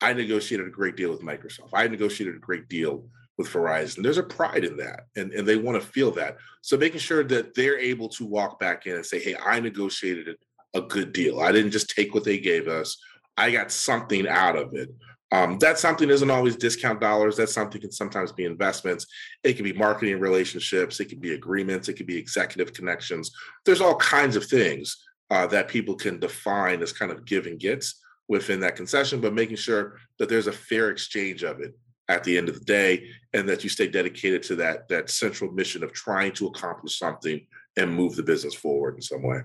I 0.00 0.12
negotiated 0.12 0.66
a 0.66 0.70
great 0.70 0.96
deal 0.96 1.10
with 1.10 1.22
Microsoft. 1.22 1.70
I 1.72 1.86
negotiated 1.86 2.36
a 2.36 2.40
great 2.40 2.68
deal 2.68 3.08
with 3.40 3.52
Verizon." 3.52 4.02
There's 4.02 4.18
a 4.18 4.22
pride 4.22 4.64
in 4.64 4.76
that, 4.76 5.06
and 5.16 5.32
and 5.32 5.46
they 5.46 5.56
want 5.56 5.80
to 5.80 5.88
feel 5.88 6.10
that. 6.12 6.36
So 6.62 6.76
making 6.76 7.00
sure 7.00 7.24
that 7.24 7.54
they're 7.54 7.78
able 7.78 8.08
to 8.10 8.24
walk 8.24 8.60
back 8.60 8.86
in 8.86 8.96
and 8.96 9.06
say, 9.06 9.18
"Hey, 9.18 9.36
I 9.36 9.60
negotiated 9.60 10.36
a 10.74 10.82
good 10.82 11.12
deal. 11.12 11.40
I 11.40 11.52
didn't 11.52 11.72
just 11.72 11.90
take 11.90 12.14
what 12.14 12.24
they 12.24 12.38
gave 12.38 12.68
us. 12.68 12.96
I 13.36 13.50
got 13.50 13.72
something 13.72 14.28
out 14.28 14.56
of 14.56 14.74
it." 14.74 14.90
Um, 15.32 15.58
that 15.58 15.78
something 15.78 16.10
isn't 16.10 16.30
always 16.30 16.56
discount 16.56 17.00
dollars. 17.00 17.36
That 17.36 17.48
something 17.48 17.80
can 17.80 17.92
sometimes 17.92 18.32
be 18.32 18.44
investments. 18.44 19.06
It 19.44 19.54
can 19.54 19.64
be 19.64 19.72
marketing 19.72 20.18
relationships. 20.18 20.98
It 20.98 21.08
can 21.08 21.20
be 21.20 21.34
agreements. 21.34 21.88
It 21.88 21.94
can 21.94 22.06
be 22.06 22.16
executive 22.18 22.72
connections. 22.72 23.30
There's 23.64 23.80
all 23.80 23.96
kinds 23.96 24.34
of 24.34 24.44
things 24.44 24.96
uh, 25.30 25.46
that 25.48 25.68
people 25.68 25.94
can 25.94 26.18
define 26.18 26.82
as 26.82 26.92
kind 26.92 27.12
of 27.12 27.24
give 27.24 27.46
and 27.46 27.60
gets 27.60 28.00
within 28.28 28.60
that 28.60 28.76
concession, 28.76 29.20
but 29.20 29.34
making 29.34 29.56
sure 29.56 29.98
that 30.18 30.28
there's 30.28 30.46
a 30.46 30.52
fair 30.52 30.90
exchange 30.90 31.42
of 31.42 31.60
it 31.60 31.76
at 32.10 32.24
the 32.24 32.36
end 32.36 32.48
of 32.48 32.58
the 32.58 32.64
day, 32.64 33.08
and 33.32 33.48
that 33.48 33.62
you 33.62 33.70
stay 33.70 33.86
dedicated 33.86 34.42
to 34.42 34.56
that 34.56 34.88
that 34.88 35.08
central 35.08 35.50
mission 35.52 35.82
of 35.82 35.92
trying 35.92 36.32
to 36.32 36.48
accomplish 36.48 36.98
something 36.98 37.46
and 37.76 37.94
move 37.94 38.16
the 38.16 38.22
business 38.22 38.54
forward 38.54 38.96
in 38.96 39.02
some 39.02 39.22
way. 39.22 39.40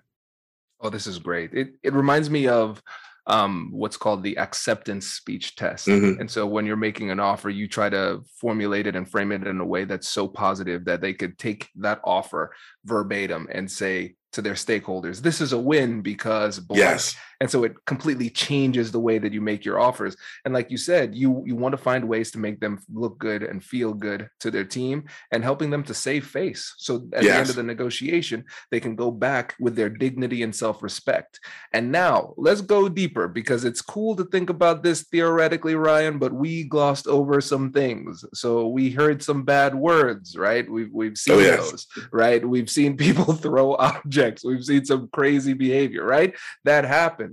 Oh, 0.81 0.89
this 0.89 1.07
is 1.07 1.19
great. 1.19 1.53
It 1.53 1.69
it 1.83 1.93
reminds 1.93 2.29
me 2.29 2.47
of 2.47 2.81
um, 3.27 3.69
what's 3.71 3.97
called 3.97 4.21
the 4.21 4.37
acceptance 4.37 5.07
speech 5.07 5.55
test. 5.55 5.87
Mm-hmm. 5.87 6.21
And 6.21 6.29
so 6.29 6.45
when 6.45 6.65
you're 6.67 6.75
making 6.75 7.09
an 7.09 7.19
offer, 7.19 7.49
you 7.49 7.67
try 7.67 7.89
to 7.89 8.21
formulate 8.39 8.85
it 8.85 8.95
and 8.95 9.09
frame 9.09 9.31
it 9.31 9.47
in 9.47 9.59
a 9.59 9.65
way 9.65 9.83
that's 9.83 10.07
so 10.07 10.27
positive 10.27 10.85
that 10.85 11.01
they 11.01 11.13
could 11.13 11.39
take 11.39 11.69
that 11.77 12.01
offer 12.03 12.53
verbatim 12.83 13.47
and 13.51 13.71
say, 13.71 14.15
to 14.35 14.41
their 14.41 14.53
stakeholders. 14.53 15.21
This 15.21 15.39
is 15.39 15.53
a 15.53 15.57
win 15.57 16.01
because 16.01 16.59
blank. 16.59 16.79
yes. 16.79 17.15
And 17.41 17.49
so 17.49 17.63
it 17.63 17.73
completely 17.85 18.29
changes 18.29 18.91
the 18.91 18.99
way 18.99 19.17
that 19.17 19.33
you 19.33 19.41
make 19.41 19.65
your 19.65 19.79
offers. 19.79 20.15
And 20.43 20.53
like 20.53 20.71
you 20.71 20.77
said, 20.77 21.15
you 21.15 21.43
you 21.45 21.55
want 21.55 21.73
to 21.73 21.77
find 21.77 22.07
ways 22.07 22.31
to 22.31 22.39
make 22.39 22.59
them 22.59 22.79
look 22.93 23.17
good 23.17 23.43
and 23.43 23.63
feel 23.63 23.93
good 23.93 24.29
to 24.39 24.51
their 24.51 24.63
team 24.63 25.05
and 25.31 25.43
helping 25.43 25.69
them 25.69 25.83
to 25.83 25.93
save 25.93 26.25
face. 26.25 26.73
So 26.77 27.07
at 27.13 27.23
yes. 27.23 27.33
the 27.33 27.39
end 27.39 27.49
of 27.49 27.55
the 27.55 27.63
negotiation, 27.63 28.45
they 28.71 28.79
can 28.79 28.95
go 28.95 29.11
back 29.11 29.55
with 29.59 29.75
their 29.75 29.89
dignity 29.89 30.43
and 30.43 30.55
self-respect. 30.55 31.39
And 31.73 31.91
now 31.91 32.33
let's 32.37 32.61
go 32.61 32.89
deeper 32.89 33.27
because 33.27 33.65
it's 33.65 33.81
cool 33.81 34.15
to 34.15 34.25
think 34.25 34.49
about 34.49 34.83
this 34.83 35.03
theoretically, 35.03 35.75
Ryan, 35.75 36.19
but 36.19 36.33
we 36.33 36.63
glossed 36.63 37.07
over 37.07 37.41
some 37.41 37.71
things. 37.71 38.23
So 38.33 38.67
we 38.67 38.91
heard 38.91 39.21
some 39.21 39.43
bad 39.43 39.75
words, 39.75 40.37
right? 40.37 40.69
We've 40.69 40.91
we've 40.91 41.17
seen 41.17 41.35
oh, 41.35 41.39
yes. 41.39 41.71
those, 41.71 41.87
right? 42.11 42.47
We've 42.47 42.69
seen 42.69 42.97
people 43.05 43.33
throw 43.33 43.75
objects 43.75 44.43
We've 44.43 44.63
seen 44.63 44.85
some 44.85 45.09
crazy 45.09 45.53
behavior, 45.53 46.05
right? 46.05 46.35
That 46.63 46.85
happens. 46.85 47.24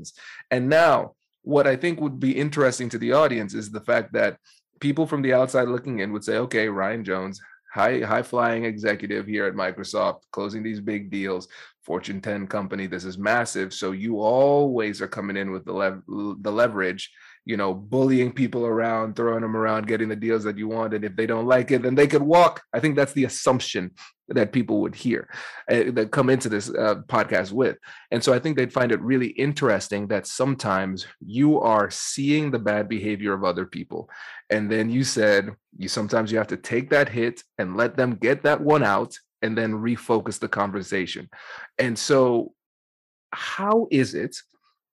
And 0.51 0.69
now, 0.69 1.15
what 1.43 1.67
I 1.67 1.77
think 1.77 2.01
would 2.01 2.21
be 2.21 2.39
interesting 2.39 2.89
to 2.91 2.99
the 2.99 3.13
audience 3.13 3.55
is 3.55 3.71
the 3.71 3.81
fact 3.81 4.13
that 4.13 4.39
people 4.81 5.07
from 5.07 5.23
the 5.23 5.35
outside 5.35 5.69
looking 5.69 6.01
in 6.01 6.13
would 6.13 6.25
say, 6.25 6.37
okay, 6.39 6.69
Ryan 6.69 7.05
Jones, 7.05 7.41
high 7.73 8.01
high 8.01 8.23
flying 8.23 8.65
executive 8.65 9.27
here 9.27 9.47
at 9.47 9.55
Microsoft, 9.55 10.21
closing 10.31 10.63
these 10.63 10.81
big 10.81 11.11
deals, 11.11 11.49
Fortune 11.83 12.21
10 12.21 12.47
company. 12.47 12.87
This 12.87 13.05
is 13.05 13.19
massive. 13.19 13.73
So 13.73 13.93
you 13.93 14.21
always 14.21 15.01
are 15.01 15.09
coming 15.09 15.37
in 15.37 15.51
with 15.51 15.65
the 15.65 15.73
lev- 15.73 16.03
the 16.07 16.53
leverage 16.53 17.11
you 17.45 17.57
know, 17.57 17.75
bullying 17.75 18.33
people 18.33 18.65
around, 18.67 19.17
throwing 19.17 19.43
them 19.43 19.57
around, 19.57 19.87
getting 19.87 20.09
the 20.09 20.17
deals 20.17 20.45
that 20.45 20.57
you 20.57 20.69
want. 20.69 20.95
And 20.95 21.05
if 21.05 21.17
they 21.17 21.27
don't 21.27 21.47
like 21.47 21.71
it, 21.73 21.83
then 21.83 21.95
they 21.95 22.07
could 22.07 22.23
walk. 22.23 22.63
I 22.73 22.79
think 22.79 22.95
that's 22.95 23.13
the 23.13 23.25
assumption 23.25 23.91
that 24.29 24.53
people 24.53 24.81
would 24.81 24.95
hear 24.95 25.29
uh, 25.71 25.91
that 25.93 26.13
come 26.13 26.31
into 26.31 26.49
this 26.49 26.71
uh, 26.71 26.97
podcast 27.09 27.53
with. 27.53 27.77
And 28.11 28.23
so 28.23 28.33
I 28.33 28.39
think 28.39 28.57
they'd 28.57 28.73
find 28.73 28.93
it 28.93 29.01
really 29.01 29.29
interesting 29.29 30.07
that 30.09 30.27
sometimes 30.27 31.07
you 31.21 31.61
are 31.61 31.91
seeing 31.91 32.51
the 32.51 32.59
bad 32.59 32.89
behavior 32.89 33.33
of 33.33 33.45
other 33.45 33.67
people. 33.67 34.09
And 34.49 34.71
then 34.71 34.89
you 34.89 35.03
said 35.03 35.51
you 35.77 35.89
sometimes 35.89 36.31
you 36.31 36.39
have 36.39 36.49
to 36.49 36.57
take 36.57 36.91
that 36.91 37.09
hit 37.09 37.43
and 37.59 37.77
let 37.77 37.97
them 37.97 38.15
get 38.15 38.45
that 38.45 38.61
one 38.61 38.85
out 38.85 39.17
and 39.43 39.59
then 39.59 39.73
refocus 39.73 40.39
the 40.39 40.49
conversation. 40.49 41.29
And 41.79 41.99
so, 41.99 42.55
how 43.33 43.89
is 43.91 44.15
it 44.15 44.37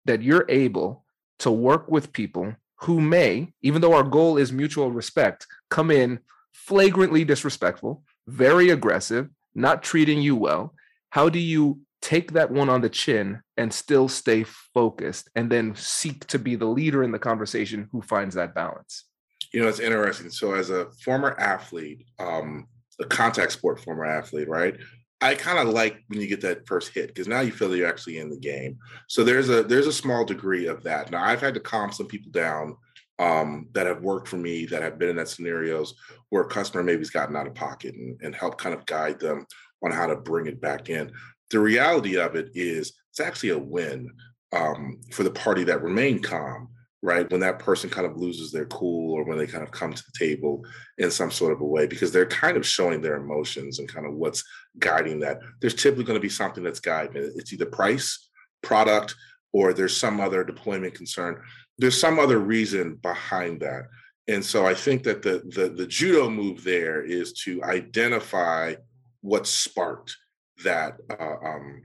that 0.05 0.23
you're 0.23 0.45
able 0.49 1.05
to 1.39 1.51
work 1.51 1.89
with 1.89 2.13
people 2.13 2.55
who 2.81 3.01
may, 3.01 3.51
even 3.61 3.81
though 3.81 3.93
our 3.93 4.03
goal 4.03 4.37
is 4.37 4.51
mutual 4.51 4.91
respect, 4.91 5.47
come 5.69 5.91
in 5.91 6.19
flagrantly 6.53 7.23
disrespectful, 7.23 8.03
very 8.27 8.69
aggressive, 8.69 9.29
not 9.55 9.83
treating 9.83 10.21
you 10.21 10.35
well. 10.35 10.73
How 11.09 11.29
do 11.29 11.39
you 11.39 11.81
take 12.01 12.33
that 12.33 12.51
one 12.51 12.69
on 12.69 12.81
the 12.81 12.89
chin 12.89 13.41
and 13.57 13.73
still 13.73 14.07
stay 14.07 14.43
focused 14.43 15.29
and 15.35 15.51
then 15.51 15.75
seek 15.75 16.25
to 16.27 16.39
be 16.39 16.55
the 16.55 16.65
leader 16.65 17.03
in 17.03 17.11
the 17.11 17.19
conversation 17.19 17.89
who 17.91 18.01
finds 18.01 18.35
that 18.35 18.55
balance? 18.55 19.05
You 19.51 19.61
know, 19.61 19.67
it's 19.67 19.79
interesting. 19.79 20.29
So, 20.29 20.53
as 20.53 20.69
a 20.69 20.91
former 21.03 21.35
athlete, 21.39 22.05
um, 22.19 22.67
a 22.99 23.05
contact 23.05 23.51
sport 23.51 23.79
former 23.79 24.05
athlete, 24.05 24.47
right? 24.47 24.75
I 25.21 25.35
kind 25.35 25.59
of 25.59 25.73
like 25.73 26.03
when 26.07 26.21
you 26.21 26.27
get 26.27 26.41
that 26.41 26.65
first 26.65 26.93
hit 26.93 27.07
because 27.07 27.27
now 27.27 27.41
you 27.41 27.51
feel 27.51 27.69
that 27.69 27.77
you're 27.77 27.89
actually 27.89 28.19
in 28.19 28.29
the 28.29 28.37
game. 28.37 28.77
So 29.07 29.23
there's 29.23 29.49
a 29.49 29.63
there's 29.63 29.87
a 29.87 29.93
small 29.93 30.23
degree 30.23 30.67
of 30.67 30.83
that. 30.83 31.11
Now 31.11 31.23
I've 31.23 31.41
had 31.41 31.53
to 31.55 31.59
calm 31.59 31.91
some 31.91 32.07
people 32.07 32.31
down 32.31 32.77
um, 33.19 33.67
that 33.73 33.85
have 33.85 34.01
worked 34.01 34.29
for 34.29 34.37
me 34.37 34.65
that 34.67 34.81
have 34.81 34.97
been 34.97 35.09
in 35.09 35.17
that 35.17 35.27
scenarios 35.27 35.93
where 36.29 36.43
a 36.43 36.47
customer 36.47 36.83
maybe's 36.83 37.09
gotten 37.09 37.35
out 37.35 37.47
of 37.47 37.53
pocket 37.53 37.95
and, 37.95 38.19
and 38.21 38.33
help 38.33 38.57
kind 38.57 38.73
of 38.73 38.85
guide 38.85 39.19
them 39.19 39.45
on 39.83 39.91
how 39.91 40.07
to 40.07 40.15
bring 40.15 40.47
it 40.47 40.61
back 40.61 40.89
in. 40.89 41.11
The 41.51 41.59
reality 41.59 42.17
of 42.17 42.35
it 42.35 42.51
is 42.53 42.93
it's 43.11 43.19
actually 43.19 43.49
a 43.49 43.57
win 43.57 44.09
um, 44.53 45.01
for 45.11 45.23
the 45.23 45.31
party 45.31 45.65
that 45.65 45.83
remained 45.83 46.23
calm 46.23 46.69
right? 47.01 47.29
When 47.31 47.39
that 47.41 47.59
person 47.59 47.89
kind 47.89 48.05
of 48.05 48.17
loses 48.17 48.51
their 48.51 48.65
cool 48.65 49.13
or 49.13 49.23
when 49.23 49.37
they 49.37 49.47
kind 49.47 49.63
of 49.63 49.71
come 49.71 49.93
to 49.93 50.03
the 50.03 50.25
table 50.25 50.65
in 50.97 51.09
some 51.09 51.31
sort 51.31 51.53
of 51.53 51.61
a 51.61 51.65
way, 51.65 51.87
because 51.87 52.11
they're 52.11 52.25
kind 52.25 52.57
of 52.57 52.65
showing 52.65 53.01
their 53.01 53.15
emotions 53.15 53.79
and 53.79 53.87
kind 53.87 54.05
of 54.05 54.13
what's 54.13 54.43
guiding 54.79 55.19
that. 55.21 55.39
There's 55.61 55.75
typically 55.75 56.03
going 56.03 56.19
to 56.19 56.21
be 56.21 56.29
something 56.29 56.63
that's 56.63 56.81
guiding 56.81 57.23
it. 57.23 57.33
It's 57.35 57.53
either 57.53 57.65
price, 57.65 58.29
product, 58.61 59.15
or 59.53 59.73
there's 59.73 59.95
some 59.95 60.19
other 60.19 60.43
deployment 60.43 60.93
concern. 60.93 61.41
There's 61.77 61.99
some 61.99 62.19
other 62.19 62.39
reason 62.39 62.95
behind 62.95 63.61
that. 63.61 63.83
And 64.27 64.43
so 64.45 64.65
I 64.67 64.75
think 64.75 65.03
that 65.03 65.21
the 65.23 65.41
the, 65.55 65.69
the 65.69 65.87
judo 65.87 66.29
move 66.29 66.63
there 66.63 67.01
is 67.01 67.33
to 67.45 67.63
identify 67.63 68.75
what 69.21 69.47
sparked 69.47 70.15
that 70.63 70.97
uh, 71.09 71.35
um, 71.43 71.81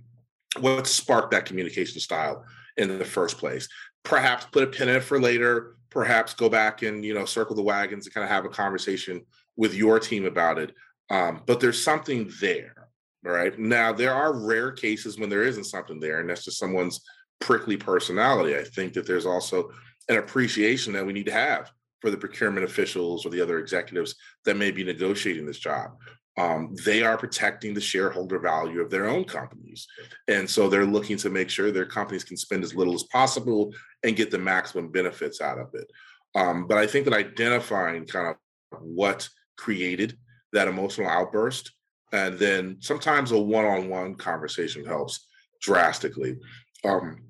what 0.60 0.86
sparked 0.86 1.30
that 1.30 1.46
communication 1.46 2.00
style 2.00 2.44
in 2.76 2.98
the 2.98 3.04
first 3.04 3.38
place 3.38 3.68
perhaps 4.04 4.46
put 4.46 4.62
a 4.62 4.66
pin 4.66 4.88
in 4.88 4.96
it 4.96 5.02
for 5.02 5.20
later, 5.20 5.76
perhaps 5.90 6.34
go 6.34 6.48
back 6.48 6.82
and, 6.82 7.04
you 7.04 7.14
know, 7.14 7.24
circle 7.24 7.56
the 7.56 7.62
wagons 7.62 8.06
and 8.06 8.14
kind 8.14 8.24
of 8.24 8.30
have 8.30 8.44
a 8.44 8.50
conversation 8.50 9.22
with 9.56 9.74
your 9.74 9.98
team 9.98 10.26
about 10.26 10.58
it. 10.58 10.74
Um, 11.10 11.42
but 11.46 11.60
there's 11.60 11.82
something 11.82 12.30
there. 12.40 12.88
Right. 13.22 13.58
Now, 13.58 13.90
there 13.90 14.12
are 14.12 14.38
rare 14.38 14.70
cases 14.70 15.18
when 15.18 15.30
there 15.30 15.44
isn't 15.44 15.64
something 15.64 15.98
there, 15.98 16.20
and 16.20 16.28
that's 16.28 16.44
just 16.44 16.58
someone's 16.58 17.00
prickly 17.40 17.78
personality. 17.78 18.54
I 18.54 18.64
think 18.64 18.92
that 18.92 19.06
there's 19.06 19.24
also 19.24 19.70
an 20.10 20.18
appreciation 20.18 20.92
that 20.92 21.06
we 21.06 21.14
need 21.14 21.24
to 21.26 21.32
have 21.32 21.72
for 22.02 22.10
the 22.10 22.18
procurement 22.18 22.66
officials 22.66 23.24
or 23.24 23.30
the 23.30 23.40
other 23.40 23.58
executives 23.58 24.14
that 24.44 24.58
may 24.58 24.70
be 24.70 24.84
negotiating 24.84 25.46
this 25.46 25.58
job 25.58 25.92
um, 26.36 26.74
they 26.84 27.02
are 27.02 27.16
protecting 27.16 27.74
the 27.74 27.80
shareholder 27.80 28.38
value 28.38 28.80
of 28.80 28.90
their 28.90 29.06
own 29.06 29.24
companies. 29.24 29.86
And 30.26 30.48
so 30.48 30.68
they're 30.68 30.86
looking 30.86 31.16
to 31.18 31.30
make 31.30 31.48
sure 31.48 31.70
their 31.70 31.86
companies 31.86 32.24
can 32.24 32.36
spend 32.36 32.64
as 32.64 32.74
little 32.74 32.94
as 32.94 33.04
possible 33.04 33.72
and 34.04 34.16
get 34.16 34.30
the 34.30 34.38
maximum 34.38 34.88
benefits 34.88 35.40
out 35.40 35.58
of 35.58 35.74
it. 35.74 35.90
Um, 36.34 36.66
but 36.66 36.78
I 36.78 36.86
think 36.86 37.06
that 37.06 37.14
identifying 37.14 38.06
kind 38.06 38.28
of 38.28 38.36
what 38.80 39.28
created 39.56 40.16
that 40.52 40.68
emotional 40.68 41.08
outburst, 41.08 41.72
and 42.12 42.38
then 42.38 42.76
sometimes 42.80 43.32
a 43.32 43.38
one 43.38 43.64
on 43.64 43.88
one 43.88 44.14
conversation 44.14 44.84
helps 44.84 45.26
drastically. 45.60 46.36
Um, 46.84 47.22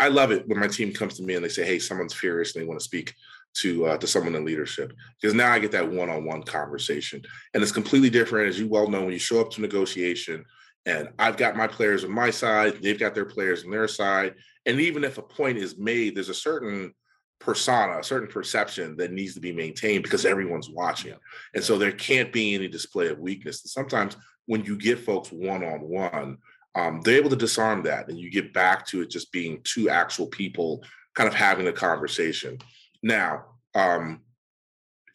I 0.00 0.08
love 0.08 0.32
it 0.32 0.48
when 0.48 0.58
my 0.58 0.66
team 0.66 0.92
comes 0.92 1.16
to 1.16 1.22
me 1.22 1.34
and 1.34 1.44
they 1.44 1.48
say, 1.48 1.64
Hey, 1.64 1.78
someone's 1.78 2.14
furious 2.14 2.54
and 2.54 2.62
they 2.62 2.68
want 2.68 2.80
to 2.80 2.84
speak 2.84 3.14
to 3.54 3.86
uh, 3.86 3.96
to 3.96 4.06
someone 4.06 4.34
in 4.34 4.44
leadership 4.44 4.92
because 5.20 5.34
now 5.34 5.50
I 5.50 5.58
get 5.58 5.72
that 5.72 5.90
one-on-one 5.90 6.42
conversation, 6.42 7.22
and 7.54 7.62
it's 7.62 7.72
completely 7.72 8.10
different, 8.10 8.48
as 8.48 8.58
you 8.58 8.68
well 8.68 8.88
know, 8.88 9.02
when 9.02 9.12
you 9.12 9.18
show 9.18 9.40
up 9.40 9.50
to 9.52 9.60
negotiation, 9.60 10.44
and 10.84 11.08
I've 11.18 11.36
got 11.36 11.56
my 11.56 11.66
players 11.66 12.04
on 12.04 12.12
my 12.12 12.30
side, 12.30 12.82
they've 12.82 12.98
got 12.98 13.14
their 13.14 13.24
players 13.24 13.64
on 13.64 13.70
their 13.70 13.88
side, 13.88 14.34
and 14.66 14.80
even 14.80 15.04
if 15.04 15.18
a 15.18 15.22
point 15.22 15.58
is 15.58 15.78
made, 15.78 16.14
there's 16.14 16.28
a 16.28 16.34
certain 16.34 16.92
persona, 17.38 17.98
a 17.98 18.04
certain 18.04 18.28
perception 18.28 18.96
that 18.96 19.12
needs 19.12 19.34
to 19.34 19.40
be 19.40 19.52
maintained 19.52 20.02
because 20.02 20.26
everyone's 20.26 20.70
watching, 20.70 21.14
and 21.54 21.64
so 21.64 21.78
there 21.78 21.92
can't 21.92 22.32
be 22.32 22.54
any 22.54 22.68
display 22.68 23.08
of 23.08 23.18
weakness. 23.18 23.62
And 23.62 23.70
sometimes 23.70 24.16
when 24.46 24.64
you 24.64 24.76
get 24.76 24.98
folks 24.98 25.30
one-on-one. 25.30 26.38
Um, 26.74 27.00
they're 27.00 27.16
able 27.16 27.30
to 27.30 27.36
disarm 27.36 27.82
that 27.84 28.10
and 28.10 28.18
you 28.18 28.30
get 28.30 28.52
back 28.52 28.86
to 28.88 29.00
it 29.00 29.08
just 29.08 29.32
being 29.32 29.62
two 29.64 29.88
actual 29.88 30.26
people 30.26 30.84
kind 31.14 31.26
of 31.26 31.34
having 31.34 31.68
a 31.68 31.72
conversation 31.72 32.58
now, 33.02 33.44
um, 33.74 34.20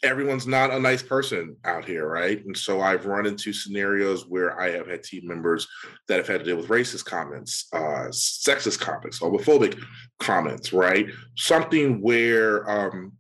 everyone's 0.04 0.48
not 0.48 0.72
a 0.72 0.80
nice 0.80 1.04
person 1.04 1.56
out 1.64 1.86
here, 1.86 2.08
right? 2.08 2.44
And 2.46 2.58
so 2.58 2.82
I've 2.82 3.06
run 3.06 3.26
into 3.26 3.54
scenarios 3.54 4.26
where 4.28 4.60
I 4.60 4.72
have 4.72 4.88
had 4.88 5.04
team 5.04 5.28
members 5.28 5.68
that 6.08 6.18
have 6.18 6.28
had 6.28 6.40
to 6.40 6.46
deal 6.46 6.58
with 6.58 6.70
racist 6.70 7.06
comments, 7.06 7.68
uh, 7.74 8.08
sexist 8.10 8.80
comments, 8.80 9.20
homophobic 9.20 9.80
comments, 10.20 10.74
right? 10.74 11.08
Something 11.38 12.02
where, 12.02 12.70
um, 12.70 13.14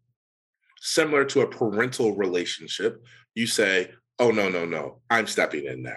similar 0.79 1.23
to 1.25 1.41
a 1.41 1.47
parental 1.47 2.15
relationship, 2.15 3.03
you 3.35 3.45
say, 3.45 3.91
oh, 4.17 4.31
no, 4.31 4.49
no, 4.49 4.65
no, 4.65 5.01
I'm 5.09 5.27
stepping 5.27 5.65
in 5.65 5.83
now. 5.83 5.93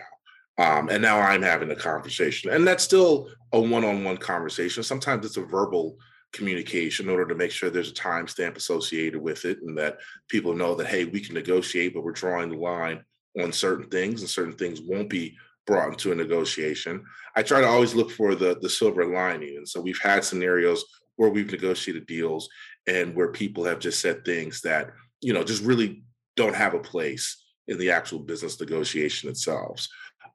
Um, 0.57 0.89
and 0.89 1.03
now 1.03 1.19
I'm 1.19 1.43
having 1.43 1.71
a 1.71 1.77
conversation. 1.77 2.51
And 2.51 2.67
that's 2.67 2.85
still 2.85 3.29
a 3.53 3.61
one 3.61 3.85
on 3.85 4.05
one 4.05 4.19
conversation. 4.19 4.83
Sometimes 4.83 5.25
it's 5.27 5.37
a 5.37 5.43
verbal 5.43 5.97
communication 6.35 7.07
in 7.07 7.13
order 7.13 7.27
to 7.27 7.35
make 7.35 7.51
sure 7.51 7.71
there's 7.71 7.91
a 7.91 7.95
timestamp 7.95 8.57
associated 8.57 9.21
with 9.21 9.45
it 9.45 9.59
and 9.63 9.79
that 9.79 9.99
people 10.29 10.55
know 10.55 10.75
that 10.75 10.87
hey 10.89 11.05
we 11.05 11.21
can 11.21 11.35
negotiate 11.35 11.95
but 11.95 12.03
we're 12.03 12.13
drawing 12.13 12.51
the 12.51 12.57
line 12.57 13.03
on 13.43 13.53
certain 13.53 13.89
things 13.89 14.21
and 14.21 14.29
certain 14.29 14.53
things 14.53 14.81
won't 14.81 15.09
be 15.09 15.37
brought 15.67 15.89
into 15.89 16.13
a 16.13 16.15
negotiation. 16.15 17.05
I 17.37 17.43
try 17.43 17.61
to 17.61 17.67
always 17.67 17.95
look 17.95 18.11
for 18.11 18.35
the 18.35 18.59
the 18.61 18.69
silver 18.69 19.07
lining. 19.07 19.57
And 19.57 19.69
so 19.69 19.81
we've 19.81 20.01
had 20.01 20.25
scenarios 20.25 20.85
where 21.17 21.31
we've 21.31 21.51
negotiated 21.51 22.07
deals 22.07 22.49
and 22.87 23.15
where 23.15 23.29
people 23.29 23.65
have 23.65 23.79
just 23.79 24.01
said 24.01 24.25
things 24.25 24.61
that 24.63 24.91
you 25.21 25.33
know 25.33 25.45
just 25.45 25.65
really 25.65 26.05
don't 26.37 26.57
have 26.57 26.75
a 26.75 26.81
place 26.81 27.43
in 27.69 27.79
the 27.79 27.91
actual 27.91 28.19
business 28.19 28.61
negotiation 28.61 29.31
itself. 29.31 29.87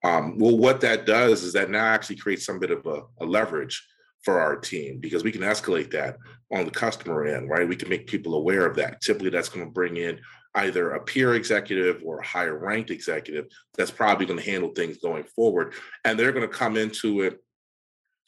Um, 0.03 0.37
well 0.37 0.57
what 0.57 0.81
that 0.81 1.05
does 1.05 1.43
is 1.43 1.53
that 1.53 1.69
now 1.69 1.85
actually 1.85 2.15
creates 2.15 2.45
some 2.45 2.59
bit 2.59 2.71
of 2.71 2.85
a, 2.85 3.01
a 3.21 3.25
leverage 3.25 3.85
for 4.23 4.39
our 4.39 4.55
team 4.55 4.99
because 4.99 5.23
we 5.23 5.31
can 5.31 5.41
escalate 5.41 5.91
that 5.91 6.17
on 6.51 6.65
the 6.65 6.71
customer 6.71 7.25
end, 7.25 7.49
right? 7.49 7.67
We 7.67 7.75
can 7.75 7.89
make 7.89 8.07
people 8.07 8.35
aware 8.35 8.65
of 8.65 8.75
that. 8.75 9.01
Typically, 9.01 9.29
that's 9.29 9.49
going 9.49 9.65
to 9.65 9.71
bring 9.71 9.97
in 9.97 10.19
either 10.55 10.91
a 10.91 11.03
peer 11.03 11.35
executive 11.35 12.01
or 12.03 12.19
a 12.19 12.25
higher 12.25 12.57
ranked 12.57 12.89
executive 12.89 13.45
that's 13.77 13.91
probably 13.91 14.25
going 14.25 14.39
to 14.39 14.51
handle 14.51 14.71
things 14.71 14.97
going 14.97 15.23
forward. 15.23 15.73
And 16.05 16.17
they're 16.17 16.31
going 16.31 16.47
to 16.47 16.53
come 16.53 16.75
into 16.75 17.21
it 17.21 17.39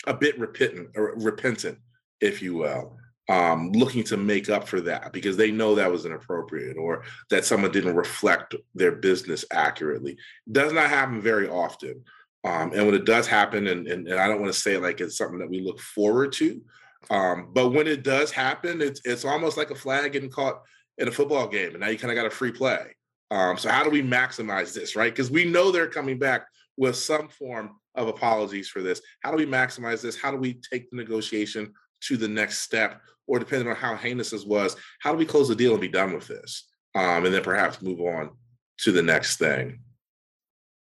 a 0.08 0.14
bit 0.14 0.40
repentant, 0.40 0.90
or 0.96 1.14
repentant, 1.18 1.78
if 2.22 2.42
you 2.42 2.56
will, 2.56 2.98
um, 3.30 3.72
looking 3.72 4.04
to 4.06 4.18
make 4.18 4.50
up 4.50 4.68
for 4.68 4.82
that 4.82 5.14
because 5.14 5.38
they 5.38 5.52
know 5.52 5.76
that 5.76 5.92
was 5.92 6.06
inappropriate 6.06 6.78
or 6.78 7.04
that 7.30 7.46
someone 7.46 7.72
didn't 7.72 7.96
reflect 7.96 8.56
their 8.76 8.92
business 8.92 9.46
accurately. 9.52 10.18
Does 10.52 10.74
not 10.74 10.90
happen 10.90 11.22
very 11.22 11.48
often. 11.48 12.04
Um, 12.44 12.72
and 12.74 12.86
when 12.86 12.96
it 12.96 13.06
does 13.06 13.28
happen, 13.28 13.68
and, 13.68 13.88
and, 13.88 14.08
and 14.08 14.20
I 14.20 14.28
don't 14.28 14.42
want 14.42 14.52
to 14.52 14.60
say 14.60 14.78
like 14.78 15.00
it's 15.00 15.18
something 15.18 15.40
that 15.40 15.50
we 15.50 15.62
look 15.62 15.80
forward 15.80 16.32
to, 16.34 16.62
um, 17.10 17.50
but 17.54 17.70
when 17.70 17.88
it 17.88 18.04
does 18.04 18.32
happen, 18.32 18.82
it's 18.82 19.02
it's 19.06 19.26
almost 19.26 19.58
like 19.58 19.72
a 19.72 19.76
flag 19.76 20.12
getting 20.14 20.30
caught 20.30 20.62
in 20.98 21.08
a 21.08 21.12
football 21.12 21.48
game, 21.48 21.72
and 21.72 21.80
now 21.80 21.90
you 21.90 21.98
kind 21.98 22.12
of 22.12 22.16
got 22.16 22.26
a 22.26 22.36
free 22.36 22.52
play. 22.52 22.96
Um, 23.32 23.58
so 23.58 23.70
how 23.70 23.84
do 23.84 23.90
we 23.90 24.04
maximize 24.04 24.74
this, 24.74 24.96
right? 24.96 25.12
Because 25.12 25.32
we 25.32 25.46
know 25.46 25.72
they're 25.72 25.88
coming 25.88 26.20
back 26.20 26.46
with 26.78 26.96
some 26.96 27.30
form 27.30 27.78
of 27.96 28.08
apologies 28.08 28.70
for 28.70 28.82
this. 28.82 29.02
How 29.22 29.32
do 29.32 29.38
we 29.38 29.46
maximize 29.46 30.02
this? 30.02 30.20
How 30.20 30.32
do 30.32 30.38
we 30.38 30.56
take 30.72 30.90
the 30.90 30.98
negotiation 30.98 31.74
to 32.02 32.18
the 32.18 32.28
next 32.28 32.60
step? 32.60 33.02
Or 33.28 33.40
depending 33.40 33.70
on 33.70 33.76
how 33.76 33.96
heinous 33.96 34.32
this 34.32 34.46
was, 34.46 34.76
how 35.00 35.12
do 35.12 35.18
we 35.18 35.26
close 35.26 35.48
the 35.48 35.56
deal 35.56 35.72
and 35.72 35.80
be 35.80 35.88
done 35.88 36.14
with 36.14 36.28
this? 36.28 36.68
Um, 36.96 37.26
and 37.26 37.34
then 37.34 37.44
perhaps 37.44 37.82
move 37.82 38.02
on 38.02 38.32
to 38.80 38.92
the 38.92 39.02
next 39.02 39.38
thing. 39.38 39.80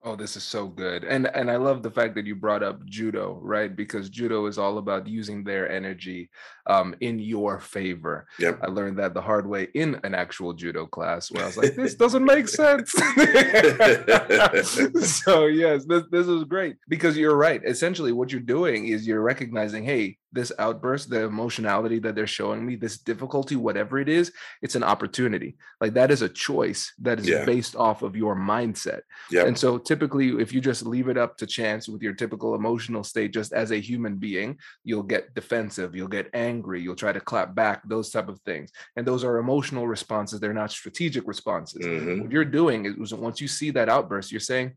Oh, 0.08 0.16
this 0.16 0.38
is 0.38 0.44
so 0.44 0.68
good. 0.68 1.04
And 1.04 1.36
and 1.36 1.50
I 1.50 1.56
love 1.56 1.82
the 1.82 1.90
fact 1.90 2.14
that 2.14 2.28
you 2.28 2.36
brought 2.36 2.62
up 2.62 2.86
judo, 2.86 3.40
right? 3.42 3.76
Because 3.76 4.08
judo 4.08 4.46
is 4.46 4.60
all 4.60 4.78
about 4.78 5.08
using 5.08 5.44
their 5.44 5.68
energy 5.68 6.30
um, 6.68 6.94
in 7.02 7.18
your 7.18 7.60
favor. 7.60 8.28
Yep. 8.38 8.60
I 8.62 8.68
learned 8.68 9.00
that 9.00 9.16
the 9.16 9.22
hard 9.22 9.50
way 9.50 9.68
in 9.74 10.00
an 10.04 10.14
actual 10.14 10.54
judo 10.54 10.86
class 10.86 11.32
where 11.32 11.42
I 11.42 11.48
was 11.48 11.58
like, 11.58 11.76
this 11.76 11.96
doesn't 12.04 12.24
make 12.24 12.48
sense. 12.48 12.92
so 15.02 15.48
yes, 15.48 15.86
this 15.86 16.04
this 16.12 16.28
is 16.28 16.44
great 16.44 16.76
because 16.88 17.18
you're 17.18 17.36
right. 17.36 17.64
Essentially, 17.66 18.12
what 18.12 18.32
you're 18.32 18.42
doing 18.42 18.90
is 18.90 19.08
you're 19.08 19.22
recognizing, 19.22 19.84
hey, 19.84 20.20
this 20.36 20.52
outburst, 20.60 21.10
the 21.10 21.24
emotionality 21.24 21.98
that 22.00 22.14
they're 22.14 22.28
showing 22.28 22.66
me, 22.66 22.76
this 22.76 22.98
difficulty, 22.98 23.56
whatever 23.56 23.98
it 23.98 24.10
is, 24.10 24.32
it's 24.62 24.76
an 24.76 24.84
opportunity. 24.84 25.56
Like 25.80 25.94
that 25.94 26.12
is 26.12 26.22
a 26.22 26.30
choice 26.30 26.94
that 27.00 27.20
is 27.20 27.28
Yeah. 27.28 27.46
based 27.46 27.76
off 27.76 28.04
of 28.04 28.16
your 28.16 28.36
mindset. 28.36 29.02
Yeah. 29.32 29.46
And 29.46 29.58
so 29.58 29.78
typically, 29.78 30.30
if 30.42 30.54
you 30.54 30.60
just 30.62 30.86
leave 30.86 31.08
it 31.08 31.18
up 31.18 31.38
to 31.38 31.48
chance 31.48 31.88
with 31.88 32.02
your 32.04 32.14
typical 32.14 32.54
emotional 32.54 33.04
state, 33.04 33.32
just 33.34 33.54
as 33.54 33.72
a 33.72 33.78
human 33.80 34.18
being, 34.18 34.60
you'll 34.84 35.04
get 35.04 35.34
defensive, 35.34 35.96
you'll 35.96 36.10
get 36.10 36.30
angry, 36.34 36.82
you'll 36.82 36.96
try 36.96 37.14
to 37.14 37.22
clap 37.22 37.56
back, 37.56 37.82
those 37.88 38.10
type 38.10 38.28
of 38.28 38.40
things. 38.42 38.72
And 38.98 39.08
those 39.08 39.24
are 39.24 39.38
emotional 39.38 39.88
responses. 39.88 40.40
They're 40.40 40.54
not 40.54 40.72
strategic 40.72 41.26
responses. 41.28 41.86
Mhm, 41.86 42.22
What 42.24 42.32
you're 42.32 42.44
doing 42.46 42.86
is 42.86 43.14
once 43.14 43.40
you 43.40 43.48
see 43.48 43.72
that 43.72 43.88
outburst, 43.88 44.32
you're 44.34 44.42
saying, 44.42 44.74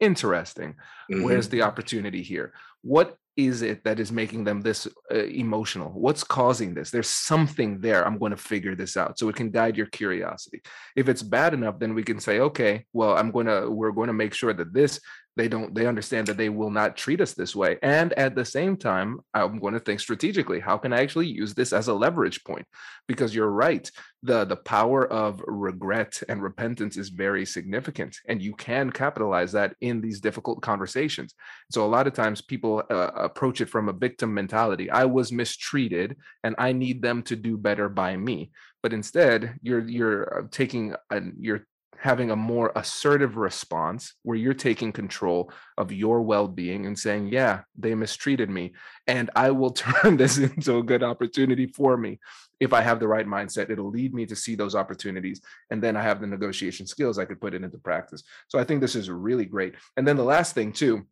interesting. 0.00 0.76
Where's 1.08 1.48
mhm. 1.48 1.52
the 1.52 1.62
opportunity 1.62 2.22
here? 2.22 2.52
What 2.82 3.16
is 3.36 3.62
it 3.62 3.84
that 3.84 4.00
is 4.00 4.10
making 4.10 4.44
them 4.44 4.60
this 4.60 4.86
uh, 5.12 5.24
emotional? 5.24 5.90
What's 5.90 6.24
causing 6.24 6.74
this? 6.74 6.90
There's 6.90 7.08
something 7.08 7.80
there. 7.80 8.06
I'm 8.06 8.18
going 8.18 8.30
to 8.30 8.36
figure 8.36 8.74
this 8.74 8.96
out. 8.96 9.18
So 9.18 9.28
it 9.28 9.36
can 9.36 9.50
guide 9.50 9.76
your 9.76 9.86
curiosity. 9.86 10.62
If 10.96 11.08
it's 11.08 11.22
bad 11.22 11.54
enough, 11.54 11.78
then 11.78 11.94
we 11.94 12.02
can 12.02 12.20
say, 12.20 12.40
okay, 12.40 12.84
well, 12.92 13.16
I'm 13.16 13.30
going 13.30 13.46
to, 13.46 13.70
we're 13.70 13.92
going 13.92 14.08
to 14.08 14.12
make 14.12 14.34
sure 14.34 14.52
that 14.52 14.72
this, 14.72 15.00
they 15.40 15.48
don't, 15.48 15.74
they 15.74 15.86
understand 15.86 16.26
that 16.26 16.36
they 16.36 16.50
will 16.50 16.70
not 16.70 16.98
treat 16.98 17.22
us 17.22 17.32
this 17.32 17.56
way. 17.56 17.78
And 17.82 18.12
at 18.12 18.34
the 18.34 18.44
same 18.44 18.76
time, 18.76 19.20
I'm 19.32 19.58
going 19.58 19.72
to 19.72 19.80
think 19.80 20.00
strategically, 20.00 20.60
how 20.60 20.76
can 20.76 20.92
I 20.92 21.00
actually 21.00 21.28
use 21.28 21.54
this 21.54 21.72
as 21.72 21.88
a 21.88 21.94
leverage 21.94 22.44
point? 22.44 22.66
Because 23.08 23.34
you're 23.34 23.50
right. 23.50 23.90
The, 24.22 24.44
the 24.44 24.56
power 24.56 25.10
of 25.10 25.42
regret 25.46 26.22
and 26.28 26.42
repentance 26.42 26.98
is 26.98 27.08
very 27.08 27.46
significant. 27.46 28.18
And 28.28 28.42
you 28.42 28.54
can 28.54 28.90
capitalize 28.90 29.52
that 29.52 29.74
in 29.80 30.02
these 30.02 30.20
difficult 30.20 30.60
conversations. 30.60 31.34
So 31.70 31.86
a 31.86 31.92
lot 31.96 32.06
of 32.06 32.12
times 32.12 32.42
people 32.42 32.82
uh, 32.90 33.10
approach 33.14 33.62
it 33.62 33.70
from 33.70 33.88
a 33.88 33.94
victim 33.94 34.34
mentality. 34.34 34.90
I 34.90 35.06
was 35.06 35.32
mistreated 35.32 36.18
and 36.44 36.54
I 36.58 36.72
need 36.72 37.00
them 37.00 37.22
to 37.22 37.34
do 37.34 37.56
better 37.56 37.88
by 37.88 38.14
me. 38.14 38.50
But 38.82 38.92
instead, 38.92 39.58
you're 39.62 39.86
you're 39.86 40.38
uh, 40.38 40.46
taking 40.50 40.94
a, 41.10 41.20
you're 41.38 41.66
having 42.00 42.30
a 42.30 42.36
more 42.36 42.72
assertive 42.76 43.36
response 43.36 44.14
where 44.22 44.36
you're 44.36 44.54
taking 44.54 44.90
control 44.90 45.52
of 45.76 45.92
your 45.92 46.22
well-being 46.22 46.86
and 46.86 46.98
saying, 46.98 47.28
"Yeah, 47.28 47.60
they 47.76 47.94
mistreated 47.94 48.48
me 48.48 48.72
and 49.06 49.28
I 49.36 49.50
will 49.50 49.70
turn 49.84 50.16
this 50.16 50.38
into 50.38 50.78
a 50.78 50.82
good 50.82 51.02
opportunity 51.02 51.66
for 51.66 51.96
me." 51.98 52.18
If 52.58 52.72
I 52.72 52.80
have 52.80 53.00
the 53.00 53.08
right 53.08 53.26
mindset, 53.26 53.68
it'll 53.68 53.90
lead 53.90 54.14
me 54.14 54.24
to 54.26 54.36
see 54.36 54.54
those 54.54 54.74
opportunities. 54.74 55.40
And 55.70 55.82
then 55.82 55.96
I 55.96 56.02
have 56.02 56.20
the 56.20 56.26
negotiation 56.26 56.86
skills, 56.86 57.18
I 57.18 57.24
could 57.26 57.40
put 57.40 57.54
it 57.54 57.62
into 57.62 57.78
practice. 57.78 58.22
So 58.48 58.58
I 58.58 58.64
think 58.64 58.80
this 58.80 58.96
is 58.96 59.10
really 59.10 59.46
great. 59.46 59.74
And 59.96 60.06
then 60.06 60.16
the 60.16 60.24
last 60.24 60.54
thing, 60.54 60.72
too, 60.72 61.06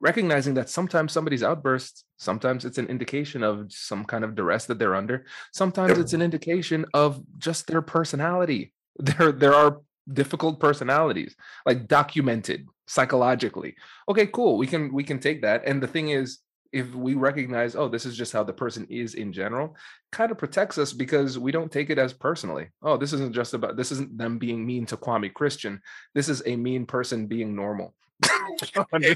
recognizing 0.00 0.54
that 0.54 0.70
sometimes 0.70 1.12
somebody's 1.12 1.42
outbursts 1.42 2.04
sometimes 2.18 2.64
it's 2.64 2.78
an 2.78 2.86
indication 2.86 3.42
of 3.42 3.72
some 3.72 4.04
kind 4.04 4.24
of 4.24 4.34
duress 4.34 4.66
that 4.66 4.78
they're 4.78 4.94
under 4.94 5.24
sometimes 5.52 5.98
it's 5.98 6.12
an 6.12 6.22
indication 6.22 6.86
of 6.94 7.20
just 7.38 7.66
their 7.66 7.82
personality 7.82 8.72
there 8.98 9.32
there 9.32 9.54
are 9.54 9.80
difficult 10.12 10.60
personalities 10.60 11.36
like 11.66 11.86
documented 11.86 12.66
psychologically. 12.86 13.74
Okay 14.08 14.26
cool 14.26 14.56
we 14.56 14.66
can 14.66 14.92
we 14.92 15.04
can 15.04 15.18
take 15.18 15.42
that 15.42 15.62
and 15.66 15.82
the 15.82 15.86
thing 15.86 16.10
is 16.10 16.38
if 16.72 16.94
we 16.94 17.14
recognize 17.14 17.74
oh 17.76 17.88
this 17.88 18.04
is 18.04 18.16
just 18.16 18.32
how 18.32 18.42
the 18.42 18.52
person 18.52 18.86
is 18.90 19.14
in 19.14 19.32
general 19.32 19.74
kind 20.12 20.30
of 20.30 20.38
protects 20.38 20.76
us 20.76 20.92
because 20.92 21.38
we 21.38 21.50
don't 21.50 21.72
take 21.72 21.90
it 21.90 21.98
as 21.98 22.12
personally. 22.12 22.68
Oh 22.82 22.96
this 22.96 23.12
isn't 23.12 23.34
just 23.34 23.54
about 23.54 23.76
this 23.76 23.92
isn't 23.92 24.16
them 24.16 24.38
being 24.38 24.66
mean 24.66 24.86
to 24.86 24.96
kwame 24.96 25.32
christian. 25.32 25.80
This 26.14 26.28
is 26.28 26.42
a 26.46 26.56
mean 26.56 26.86
person 26.86 27.26
being 27.26 27.54
normal. 27.54 27.94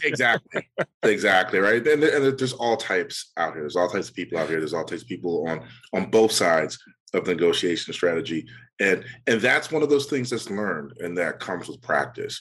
Exactly. 0.04 0.68
Exactly 1.02 1.58
right? 1.58 1.86
And, 1.86 2.04
and 2.04 2.38
there's 2.38 2.52
all 2.52 2.76
types 2.76 3.32
out 3.36 3.54
here. 3.54 3.62
There's 3.62 3.76
all 3.76 3.88
types 3.88 4.08
of 4.08 4.14
people 4.14 4.38
out 4.38 4.48
here. 4.48 4.58
There's 4.58 4.74
all 4.74 4.84
types 4.84 5.02
of 5.02 5.08
people 5.08 5.48
on 5.48 5.64
on 5.92 6.10
both 6.10 6.32
sides 6.32 6.78
of 7.14 7.24
the 7.24 7.34
negotiation 7.34 7.92
strategy 7.92 8.46
and 8.82 9.04
and 9.26 9.40
that's 9.40 9.70
one 9.70 9.82
of 9.82 9.90
those 9.90 10.06
things 10.06 10.30
that's 10.30 10.50
learned 10.50 10.92
and 11.00 11.16
that 11.16 11.40
comes 11.40 11.68
with 11.68 11.80
practice 11.82 12.40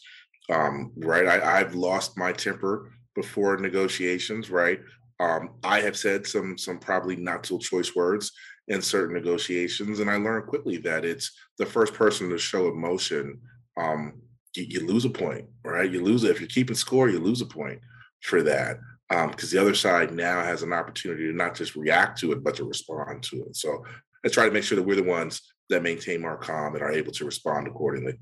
um 0.52 0.92
right 0.98 1.28
I, 1.28 1.60
i've 1.60 1.76
lost 1.76 2.18
my 2.18 2.32
temper 2.32 2.92
before 3.16 3.58
negotiations 3.58 4.50
right 4.50 4.80
um 5.20 5.52
i 5.64 5.80
have 5.82 5.98
said 5.98 6.28
some 6.28 6.58
some 6.58 6.80
probably 6.80 7.16
not 7.16 7.46
so 7.46 7.58
choice 7.58 7.96
words 7.96 8.32
in 8.68 8.82
certain 8.82 9.16
negotiations 9.16 10.00
and 10.00 10.10
i 10.10 10.18
learned 10.18 10.48
quickly 10.48 10.78
that 10.78 11.06
it's 11.06 11.32
the 11.58 11.66
first 11.66 11.94
person 11.94 12.30
to 12.30 12.38
show 12.38 12.68
emotion 12.68 13.40
um 13.78 14.22
you, 14.56 14.66
you 14.68 14.88
lose 14.88 15.06
a 15.06 15.10
point, 15.10 15.46
right? 15.64 15.90
You 15.90 16.04
lose 16.04 16.24
it. 16.24 16.32
If 16.32 16.40
you're 16.40 16.50
keeping 16.50 16.76
score, 16.76 17.10
you 17.10 17.20
lose 17.20 17.42
a 17.42 17.46
point 17.46 17.80
for 18.22 18.44
that. 18.44 18.78
Because 19.10 19.52
the 19.52 19.60
other 19.60 19.74
side 19.74 20.14
now 20.14 20.42
has 20.42 20.64
an 20.64 20.72
opportunity 20.72 21.28
to 21.28 21.34
not 21.34 21.54
just 21.54 21.76
react 21.76 22.20
to 22.20 22.32
it, 22.32 22.44
but 22.44 22.56
to 22.56 22.64
respond 22.64 23.24
to 23.24 23.44
it. 23.44 23.58
So 23.58 23.84
let's 24.24 24.34
try 24.34 24.46
to 24.46 24.52
make 24.52 24.64
sure 24.64 24.78
that 24.78 24.84
we're 24.84 24.96
the 24.96 25.04
ones 25.04 25.42
that 25.72 25.82
maintain 25.84 26.24
our 26.24 26.38
calm 26.38 26.76
and 26.76 26.84
are 26.84 26.92
able 26.92 27.12
to 27.14 27.26
respond 27.26 27.68
accordingly. 27.68 28.14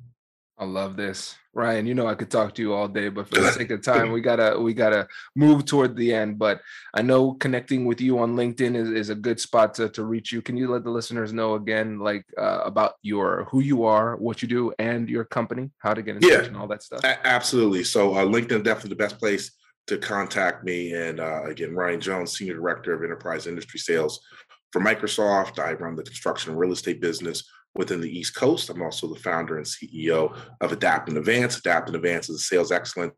I 0.58 0.66
love 0.66 0.98
this. 0.98 1.36
Ryan, 1.54 1.88
you 1.88 1.96
know 1.96 2.06
I 2.06 2.16
could 2.16 2.30
talk 2.30 2.54
to 2.56 2.62
you 2.62 2.74
all 2.74 2.90
day, 2.90 3.08
but 3.08 3.30
for 3.30 3.36
the 3.36 3.52
sake 3.60 3.72
of 3.72 3.82
time, 3.82 4.12
we 4.12 4.20
gotta 4.20 4.60
we 4.60 4.74
gotta 4.74 5.08
move 5.36 5.64
toward 5.66 5.96
the 5.96 6.14
end. 6.14 6.38
But 6.38 6.60
I 6.94 7.02
know 7.02 7.34
connecting 7.34 7.86
with 7.86 8.02
you 8.02 8.20
on 8.20 8.36
LinkedIn 8.36 8.76
is, 8.76 8.90
is 8.90 9.10
a 9.10 9.16
good 9.16 9.40
spot 9.40 9.74
to, 9.76 9.88
to 9.90 10.04
reach 10.04 10.34
you. 10.34 10.42
Can 10.42 10.58
you 10.58 10.70
let 10.70 10.84
the 10.84 10.92
listeners 10.92 11.32
know 11.32 11.56
again, 11.56 12.00
like 12.00 12.26
uh, 12.38 12.62
about 12.66 12.96
your 13.02 13.48
who 13.50 13.62
you 13.62 13.86
are, 13.86 14.18
what 14.18 14.42
you 14.42 14.50
do, 14.50 14.74
and 14.80 15.10
your 15.10 15.24
company, 15.24 15.72
how 15.80 15.94
to 15.94 16.02
get 16.02 16.18
in 16.18 16.22
Yeah. 16.22 16.38
touch 16.38 16.48
and 16.48 16.58
all 16.58 16.68
that 16.68 16.84
stuff? 16.84 17.04
A- 17.06 17.26
absolutely. 17.26 17.86
So 17.86 18.14
uh, 18.16 18.26
LinkedIn 18.26 18.64
definitely 18.64 18.90
the 18.90 18.96
best 18.98 19.18
place 19.18 19.52
to 19.88 19.98
contact 19.98 20.66
me. 20.66 20.92
And 20.94 21.22
uh, 21.22 21.44
again, 21.46 21.74
Ryan 21.74 22.02
Jones, 22.02 22.38
Senior 22.38 22.56
Director 22.56 22.94
of 22.94 23.02
Enterprise 23.04 23.48
Industry 23.48 23.80
Sales 23.80 24.20
for 24.72 24.82
Microsoft. 24.82 25.60
I 25.60 25.74
run 25.74 25.96
the 25.96 26.04
construction 26.04 26.52
and 26.52 26.60
real 26.60 26.72
estate 26.72 27.02
business 27.02 27.44
within 27.76 28.02
the 28.02 28.10
East 28.10 28.36
Coast. 28.36 28.70
I'm 28.70 28.82
also 28.82 29.08
the 29.08 29.20
founder 29.20 29.58
and 29.58 29.66
CEO 29.66 30.38
of 30.62 30.72
Adapt 30.72 31.10
and 31.10 31.18
Advance. 31.18 31.58
Adapt 31.58 31.88
and 31.88 31.96
Advance 31.96 32.30
is 32.30 32.38
a 32.38 32.40
sales 32.40 32.72
excellence 32.72 33.14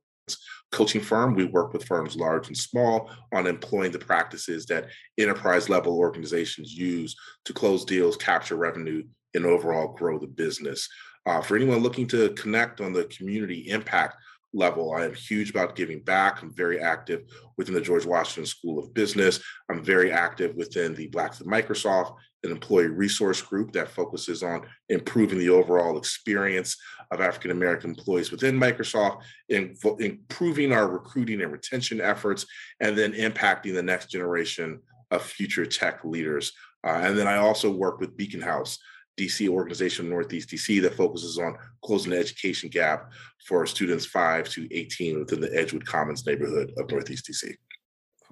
coaching 0.71 1.01
firm. 1.01 1.35
We 1.35 1.45
work 1.45 1.73
with 1.73 1.85
firms 1.85 2.15
large 2.15 2.47
and 2.47 2.57
small 2.57 3.09
on 3.33 3.47
employing 3.47 3.91
the 3.91 3.99
practices 3.99 4.65
that 4.67 4.87
enterprise 5.17 5.69
level 5.69 5.97
organizations 5.97 6.73
use 6.73 7.15
to 7.45 7.53
close 7.53 7.85
deals, 7.85 8.17
capture 8.17 8.55
revenue, 8.55 9.03
and 9.33 9.45
overall 9.45 9.93
grow 9.93 10.19
the 10.19 10.27
business. 10.27 10.87
Uh, 11.25 11.41
for 11.41 11.55
anyone 11.55 11.79
looking 11.79 12.07
to 12.07 12.29
connect 12.29 12.81
on 12.81 12.93
the 12.93 13.05
community 13.05 13.69
impact 13.69 14.15
level. 14.53 14.93
I 14.93 15.05
am 15.05 15.13
huge 15.13 15.49
about 15.49 15.75
giving 15.75 16.01
back. 16.01 16.41
I'm 16.41 16.53
very 16.53 16.79
active 16.79 17.23
within 17.57 17.73
the 17.73 17.81
George 17.81 18.05
Washington 18.05 18.45
School 18.45 18.79
of 18.79 18.93
Business. 18.93 19.41
I'm 19.69 19.83
very 19.83 20.11
active 20.11 20.55
within 20.55 20.93
the 20.93 21.07
Blacks 21.07 21.39
at 21.41 21.47
Microsoft, 21.47 22.15
an 22.43 22.51
employee 22.51 22.87
resource 22.87 23.41
group 23.41 23.71
that 23.73 23.91
focuses 23.91 24.43
on 24.43 24.63
improving 24.89 25.39
the 25.39 25.49
overall 25.49 25.97
experience 25.97 26.75
of 27.11 27.21
African 27.21 27.51
American 27.51 27.91
employees 27.91 28.31
within 28.31 28.59
Microsoft, 28.59 29.21
improving 29.49 30.71
our 30.71 30.87
recruiting 30.87 31.41
and 31.41 31.51
retention 31.51 32.01
efforts, 32.01 32.45
and 32.79 32.97
then 32.97 33.13
impacting 33.13 33.73
the 33.73 33.83
next 33.83 34.09
generation 34.09 34.79
of 35.11 35.21
future 35.21 35.65
tech 35.65 36.03
leaders. 36.03 36.53
Uh, 36.83 37.01
and 37.03 37.17
then 37.17 37.27
I 37.27 37.37
also 37.37 37.69
work 37.69 37.99
with 37.99 38.17
Beacon 38.17 38.41
House, 38.41 38.79
DC 39.21 39.47
organization 39.47 40.09
Northeast 40.09 40.49
DC 40.49 40.81
that 40.81 40.95
focuses 40.95 41.37
on 41.37 41.55
closing 41.83 42.11
the 42.11 42.17
education 42.17 42.69
gap 42.69 43.11
for 43.45 43.65
students 43.65 44.05
5 44.05 44.49
to 44.49 44.67
18 44.71 45.19
within 45.19 45.41
the 45.41 45.55
Edgewood 45.57 45.85
Commons 45.85 46.25
neighborhood 46.25 46.71
of 46.77 46.89
Northeast 46.89 47.29
DC. 47.29 47.55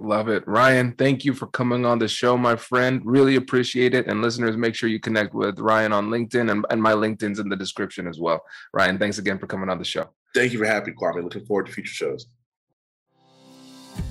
Love 0.01 0.29
it. 0.29 0.47
Ryan, 0.47 0.93
thank 0.93 1.25
you 1.25 1.33
for 1.33 1.47
coming 1.47 1.85
on 1.85 1.99
the 1.99 2.07
show, 2.07 2.37
my 2.37 2.55
friend. 2.55 3.01
Really 3.03 3.35
appreciate 3.35 3.93
it. 3.93 4.07
And 4.07 4.21
listeners, 4.21 4.55
make 4.55 4.73
sure 4.73 4.87
you 4.87 4.99
connect 4.99 5.33
with 5.33 5.59
Ryan 5.59 5.91
on 5.91 6.07
LinkedIn 6.07 6.49
and, 6.49 6.65
and 6.69 6.81
my 6.81 6.93
LinkedIn's 6.93 7.39
in 7.39 7.49
the 7.49 7.55
description 7.57 8.07
as 8.07 8.17
well. 8.17 8.41
Ryan, 8.73 8.97
thanks 8.97 9.17
again 9.17 9.37
for 9.37 9.47
coming 9.47 9.69
on 9.69 9.77
the 9.77 9.83
show. 9.83 10.09
Thank 10.33 10.53
you 10.53 10.59
for 10.59 10.65
having 10.65 10.93
me, 10.93 10.95
Kwame. 10.99 11.21
Looking 11.21 11.45
forward 11.45 11.65
to 11.65 11.73
future 11.73 11.93
shows. 11.93 12.27